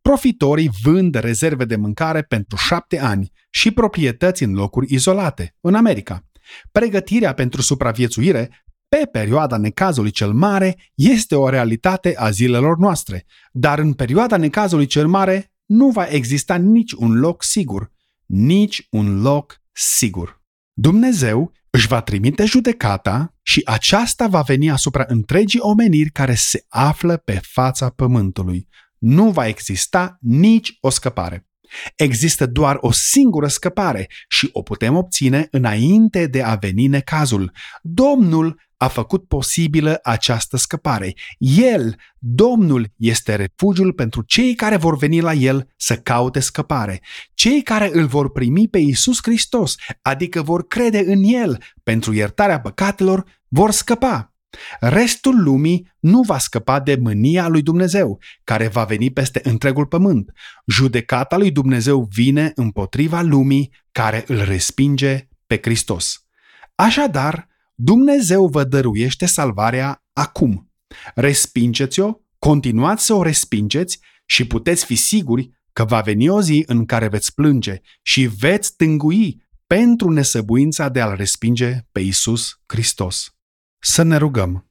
Profitorii 0.07 0.69
vând 0.83 1.15
rezerve 1.15 1.65
de 1.65 1.75
mâncare 1.75 2.21
pentru 2.21 2.57
șapte 2.57 2.99
ani 2.99 3.31
și 3.49 3.71
proprietăți 3.71 4.43
în 4.43 4.53
locuri 4.53 4.93
izolate, 4.93 5.55
în 5.61 5.75
America. 5.75 6.25
Pregătirea 6.71 7.33
pentru 7.33 7.61
supraviețuire 7.61 8.65
pe 8.87 9.09
perioada 9.11 9.57
necazului 9.57 10.11
cel 10.11 10.33
mare 10.33 10.75
este 10.95 11.35
o 11.35 11.49
realitate 11.49 12.13
a 12.17 12.29
zilelor 12.29 12.77
noastre, 12.77 13.25
dar 13.51 13.79
în 13.79 13.93
perioada 13.93 14.37
necazului 14.37 14.85
cel 14.85 15.07
mare 15.07 15.53
nu 15.65 15.89
va 15.89 16.05
exista 16.05 16.55
nici 16.55 16.91
un 16.91 17.19
loc 17.19 17.43
sigur, 17.43 17.91
nici 18.25 18.87
un 18.89 19.21
loc 19.21 19.61
sigur. 19.71 20.41
Dumnezeu 20.73 21.51
își 21.69 21.87
va 21.87 22.01
trimite 22.01 22.45
judecata 22.45 23.35
și 23.41 23.61
aceasta 23.65 24.27
va 24.27 24.41
veni 24.41 24.69
asupra 24.69 25.03
întregii 25.07 25.59
omeniri 25.59 26.09
care 26.09 26.33
se 26.35 26.65
află 26.67 27.17
pe 27.17 27.39
fața 27.43 27.89
pământului. 27.89 28.67
Nu 28.97 29.31
va 29.31 29.47
exista 29.47 30.17
nici 30.21 30.77
o 30.79 30.89
scăpare. 30.89 31.47
Există 31.95 32.45
doar 32.45 32.77
o 32.79 32.91
singură 32.91 33.47
scăpare 33.47 34.09
și 34.27 34.49
o 34.51 34.61
putem 34.61 34.95
obține 34.95 35.47
înainte 35.51 36.27
de 36.27 36.41
a 36.41 36.55
veni 36.55 36.87
necazul. 36.87 37.51
Domnul 37.81 38.59
a 38.77 38.87
făcut 38.87 39.27
posibilă 39.27 39.99
această 40.03 40.57
scăpare. 40.57 41.13
El, 41.37 41.95
Domnul, 42.19 42.93
este 42.97 43.35
refugiul 43.35 43.93
pentru 43.93 44.21
cei 44.21 44.55
care 44.55 44.77
vor 44.77 44.97
veni 44.97 45.19
la 45.19 45.33
El 45.33 45.73
să 45.77 45.95
caute 45.95 46.39
scăpare. 46.39 47.01
Cei 47.33 47.61
care 47.61 47.89
îl 47.93 48.05
vor 48.05 48.31
primi 48.31 48.67
pe 48.67 48.77
Isus 48.77 49.17
Hristos, 49.21 49.75
adică 50.01 50.41
vor 50.41 50.67
crede 50.67 50.99
în 50.99 51.23
El 51.23 51.57
pentru 51.83 52.13
iertarea 52.13 52.59
păcatelor, 52.61 53.25
vor 53.47 53.71
scăpa. 53.71 54.36
Restul 54.79 55.43
lumii 55.43 55.91
nu 55.99 56.21
va 56.21 56.37
scăpa 56.37 56.79
de 56.79 56.95
mânia 56.95 57.47
lui 57.47 57.61
Dumnezeu, 57.61 58.19
care 58.43 58.67
va 58.67 58.83
veni 58.83 59.11
peste 59.11 59.39
întregul 59.43 59.85
pământ. 59.85 60.31
Judecata 60.65 61.37
lui 61.37 61.51
Dumnezeu 61.51 62.07
vine 62.13 62.51
împotriva 62.55 63.21
lumii 63.21 63.73
care 63.91 64.23
îl 64.27 64.43
respinge 64.43 65.27
pe 65.47 65.59
Hristos. 65.61 66.27
Așadar, 66.75 67.47
Dumnezeu 67.75 68.47
vă 68.47 68.63
dăruiește 68.63 69.25
salvarea 69.25 70.05
acum. 70.13 70.71
Respingeți-o, 71.15 72.13
continuați 72.39 73.05
să 73.05 73.13
o 73.13 73.23
respingeți 73.23 73.99
și 74.25 74.47
puteți 74.47 74.85
fi 74.85 74.95
siguri 74.95 75.49
că 75.73 75.85
va 75.85 76.01
veni 76.01 76.29
o 76.29 76.41
zi 76.41 76.63
în 76.67 76.85
care 76.85 77.07
veți 77.07 77.33
plânge 77.33 77.81
și 78.01 78.25
veți 78.25 78.75
tângui 78.75 79.45
pentru 79.67 80.09
nesăbuința 80.09 80.89
de 80.89 81.01
a-L 81.01 81.15
respinge 81.15 81.77
pe 81.91 81.99
Isus 81.99 82.61
Hristos. 82.65 83.36
Să 83.79 84.03
ne 84.03 84.17
rugăm. 84.17 84.69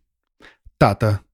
Tată, 0.76 1.26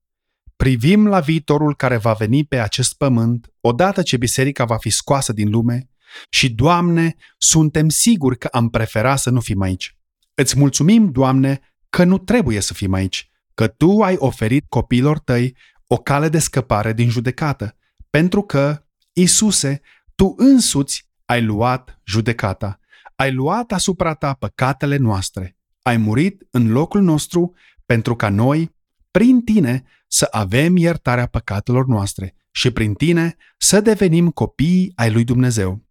privim 0.57 1.07
la 1.07 1.21
viitorul 1.21 1.77
care 1.77 1.97
va 1.97 2.13
veni 2.13 2.45
pe 2.45 2.59
acest 2.59 2.95
pământ 2.97 3.53
odată 3.61 4.03
ce 4.03 4.17
biserica 4.17 4.65
va 4.65 4.77
fi 4.77 4.91
scoasă 4.91 5.33
din 5.33 5.51
lume 5.51 5.91
și, 6.29 6.51
Doamne, 6.51 7.15
suntem 7.39 7.89
siguri 7.89 8.39
că 8.39 8.49
am 8.53 8.69
prefera 8.69 9.17
să 9.17 9.31
nu 9.31 9.41
fim 9.41 9.61
aici. 9.61 9.97
Îți 10.35 10.59
mulțumim, 10.59 11.11
Doamne, 11.11 11.61
că 11.91 12.05
nu 12.05 12.19
trebuie 12.19 12.61
să 12.61 12.75
fim 12.75 12.93
aici, 12.93 13.31
că 13.55 13.67
Tu 13.67 14.03
ai 14.03 14.17
oferit 14.19 14.65
copiilor 14.69 15.19
Tăi 15.19 15.57
o 15.87 15.97
cale 15.97 16.29
de 16.29 16.39
scăpare 16.39 16.93
din 16.93 17.09
judecată, 17.09 17.77
pentru 18.11 18.43
că, 18.43 18.85
Isuse, 19.13 19.81
Tu 20.15 20.35
însuți 20.37 21.09
ai 21.25 21.43
luat 21.43 22.01
judecata, 22.05 22.79
ai 23.17 23.33
luat 23.33 23.73
asupra 23.73 24.15
Ta 24.15 24.35
păcatele 24.35 24.97
noastre, 24.97 25.57
ai 25.83 25.97
murit 25.97 26.47
în 26.51 26.73
locul 26.73 27.03
nostru 27.03 27.55
pentru 27.87 28.17
ca 28.17 28.29
noi, 28.29 28.75
prin 29.11 29.41
Tine, 29.41 29.83
să 30.07 30.29
avem 30.31 30.77
iertarea 30.77 31.27
păcatelor 31.27 31.87
noastre 31.87 32.35
și 32.51 32.71
prin 32.71 32.95
Tine 32.95 33.37
să 33.59 33.81
devenim 33.81 34.31
copii 34.31 34.93
ai 34.95 35.13
lui 35.13 35.25
Dumnezeu. 35.25 35.85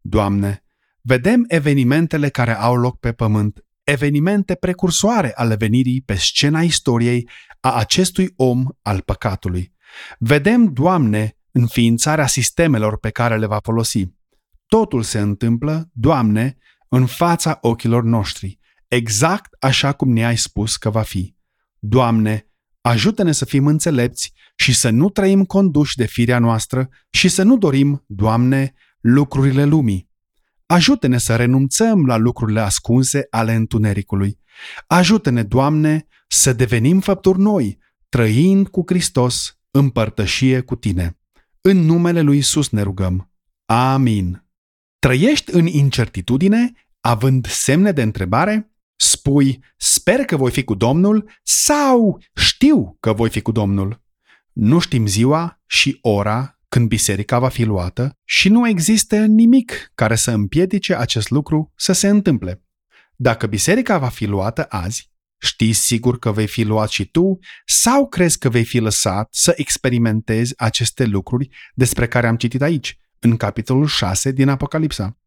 Doamne, 0.00 0.64
vedem 1.00 1.44
evenimentele 1.48 2.28
care 2.28 2.56
au 2.56 2.76
loc 2.76 2.98
pe 2.98 3.12
pământ, 3.12 3.64
evenimente 3.84 4.54
precursoare 4.54 5.32
ale 5.34 5.54
venirii 5.54 6.02
pe 6.02 6.14
scena 6.14 6.62
istoriei 6.62 7.28
a 7.60 7.74
acestui 7.74 8.32
om 8.36 8.64
al 8.82 9.00
păcatului. 9.00 9.72
Vedem, 10.18 10.72
Doamne, 10.72 11.36
înființarea 11.50 12.26
sistemelor 12.26 12.98
pe 12.98 13.10
care 13.10 13.38
le 13.38 13.46
va 13.46 13.58
folosi. 13.62 14.06
Totul 14.66 15.02
se 15.02 15.18
întâmplă, 15.18 15.88
Doamne, 15.92 16.56
în 16.88 17.06
fața 17.06 17.58
ochilor 17.60 18.02
noștri, 18.02 18.58
exact 18.88 19.56
așa 19.60 19.92
cum 19.92 20.12
ne-ai 20.12 20.36
spus 20.36 20.76
că 20.76 20.90
va 20.90 21.02
fi. 21.02 21.34
Doamne, 21.78 22.46
ajută-ne 22.80 23.32
să 23.32 23.44
fim 23.44 23.66
înțelepți 23.66 24.32
și 24.56 24.74
să 24.74 24.90
nu 24.90 25.10
trăim 25.10 25.44
conduși 25.44 25.96
de 25.96 26.06
firea 26.06 26.38
noastră 26.38 26.88
și 27.10 27.28
să 27.28 27.42
nu 27.42 27.58
dorim, 27.58 28.04
Doamne, 28.06 28.74
lucrurile 29.00 29.64
lumii. 29.64 30.08
Ajută-ne 30.66 31.18
să 31.18 31.36
renunțăm 31.36 32.06
la 32.06 32.16
lucrurile 32.16 32.60
ascunse 32.60 33.26
ale 33.30 33.54
întunericului. 33.54 34.38
Ajută-ne, 34.86 35.42
Doamne, 35.42 36.06
să 36.28 36.52
devenim 36.52 37.00
făpturi 37.00 37.38
noi, 37.38 37.78
trăind 38.08 38.68
cu 38.68 38.82
Hristos 38.86 39.58
în 39.70 39.90
părtășie 39.90 40.60
cu 40.60 40.76
Tine. 40.76 41.18
În 41.60 41.78
numele 41.78 42.20
lui 42.20 42.36
Isus 42.36 42.68
ne 42.68 42.82
rugăm. 42.82 43.30
Amin. 43.64 44.46
Trăiești 44.98 45.54
în 45.54 45.66
incertitudine, 45.66 46.72
având 47.00 47.46
semne 47.46 47.92
de 47.92 48.02
întrebare? 48.02 48.72
Spui, 49.00 49.64
sper 49.76 50.24
că 50.24 50.36
voi 50.36 50.50
fi 50.50 50.64
cu 50.64 50.74
Domnul 50.74 51.30
sau 51.42 52.22
știu 52.34 52.96
că 53.00 53.12
voi 53.12 53.30
fi 53.30 53.40
cu 53.40 53.52
Domnul. 53.52 54.02
Nu 54.52 54.78
știm 54.78 55.06
ziua 55.06 55.60
și 55.66 55.98
ora 56.00 56.58
când 56.68 56.88
biserica 56.88 57.38
va 57.38 57.48
fi 57.48 57.64
luată 57.64 58.18
și 58.24 58.48
nu 58.48 58.68
există 58.68 59.16
nimic 59.24 59.90
care 59.94 60.14
să 60.14 60.30
împiedice 60.30 60.94
acest 60.94 61.30
lucru 61.30 61.72
să 61.76 61.92
se 61.92 62.08
întâmple. 62.08 62.62
Dacă 63.16 63.46
biserica 63.46 63.98
va 63.98 64.08
fi 64.08 64.26
luată 64.26 64.66
azi, 64.68 65.10
știți 65.38 65.78
sigur 65.78 66.18
că 66.18 66.32
vei 66.32 66.46
fi 66.46 66.62
luat 66.62 66.88
și 66.88 67.04
tu 67.04 67.38
sau 67.66 68.08
crezi 68.08 68.38
că 68.38 68.48
vei 68.48 68.64
fi 68.64 68.78
lăsat 68.78 69.28
să 69.30 69.52
experimentezi 69.56 70.52
aceste 70.56 71.04
lucruri 71.04 71.48
despre 71.74 72.08
care 72.08 72.26
am 72.26 72.36
citit 72.36 72.62
aici, 72.62 72.98
în 73.18 73.36
capitolul 73.36 73.86
6 73.86 74.32
din 74.32 74.48
Apocalipsa? 74.48 75.18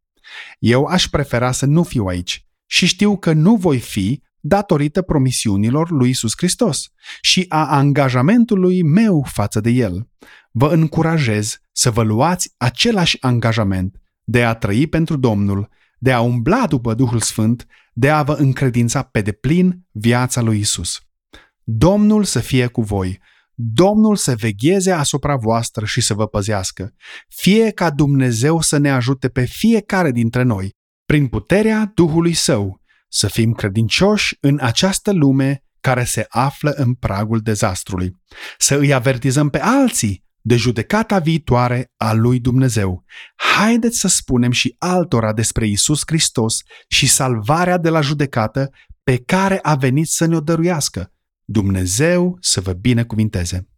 Eu 0.59 0.85
aș 0.85 1.07
prefera 1.07 1.51
să 1.51 1.65
nu 1.65 1.83
fiu 1.83 2.05
aici 2.05 2.45
și 2.71 2.85
știu 2.85 3.17
că 3.17 3.33
nu 3.33 3.55
voi 3.55 3.79
fi 3.79 4.21
datorită 4.39 5.01
promisiunilor 5.01 5.89
lui 5.89 6.09
Isus 6.09 6.31
Hristos 6.37 6.87
și 7.21 7.45
a 7.49 7.65
angajamentului 7.65 8.83
meu 8.83 9.25
față 9.31 9.59
de 9.59 9.69
El. 9.69 10.09
Vă 10.51 10.67
încurajez 10.67 11.61
să 11.71 11.91
vă 11.91 12.01
luați 12.01 12.53
același 12.57 13.17
angajament 13.21 14.01
de 14.23 14.43
a 14.43 14.53
trăi 14.53 14.87
pentru 14.87 15.17
Domnul, 15.17 15.69
de 15.97 16.11
a 16.11 16.21
umbla 16.21 16.67
după 16.67 16.93
Duhul 16.93 17.19
Sfânt, 17.19 17.65
de 17.93 18.09
a 18.09 18.23
vă 18.23 18.33
încredința 18.33 19.03
pe 19.03 19.21
deplin 19.21 19.85
viața 19.91 20.41
lui 20.41 20.59
Isus. 20.59 20.99
Domnul 21.63 22.23
să 22.23 22.39
fie 22.39 22.67
cu 22.67 22.81
voi, 22.81 23.19
Domnul 23.53 24.15
să 24.15 24.35
vegheze 24.35 24.91
asupra 24.91 25.35
voastră 25.35 25.85
și 25.85 26.01
să 26.01 26.13
vă 26.13 26.27
păzească. 26.27 26.93
Fie 27.27 27.71
ca 27.71 27.89
Dumnezeu 27.89 28.61
să 28.61 28.77
ne 28.77 28.91
ajute 28.91 29.29
pe 29.29 29.45
fiecare 29.45 30.11
dintre 30.11 30.43
noi 30.43 30.79
prin 31.11 31.27
puterea 31.27 31.91
Duhului 31.95 32.33
Său, 32.33 32.81
să 33.09 33.27
fim 33.27 33.53
credincioși 33.53 34.37
în 34.39 34.57
această 34.61 35.11
lume 35.11 35.63
care 35.81 36.03
se 36.03 36.25
află 36.29 36.71
în 36.71 36.93
pragul 36.93 37.39
dezastrului, 37.39 38.17
să 38.57 38.75
îi 38.75 38.93
avertizăm 38.93 39.49
pe 39.49 39.59
alții 39.59 40.23
de 40.41 40.55
judecata 40.55 41.19
viitoare 41.19 41.91
a 41.97 42.13
lui 42.13 42.39
Dumnezeu. 42.39 43.03
Haideți 43.35 43.99
să 43.99 44.07
spunem 44.07 44.51
și 44.51 44.75
altora 44.77 45.33
despre 45.33 45.67
Isus 45.67 46.01
Hristos 46.05 46.61
și 46.87 47.07
salvarea 47.07 47.77
de 47.77 47.89
la 47.89 48.01
judecată 48.01 48.69
pe 49.03 49.17
care 49.17 49.59
a 49.61 49.75
venit 49.75 50.07
să 50.07 50.25
ne-o 50.25 50.39
dăruiască. 50.39 51.13
Dumnezeu 51.45 52.37
să 52.41 52.61
vă 52.61 52.73
binecuvinteze! 52.73 53.71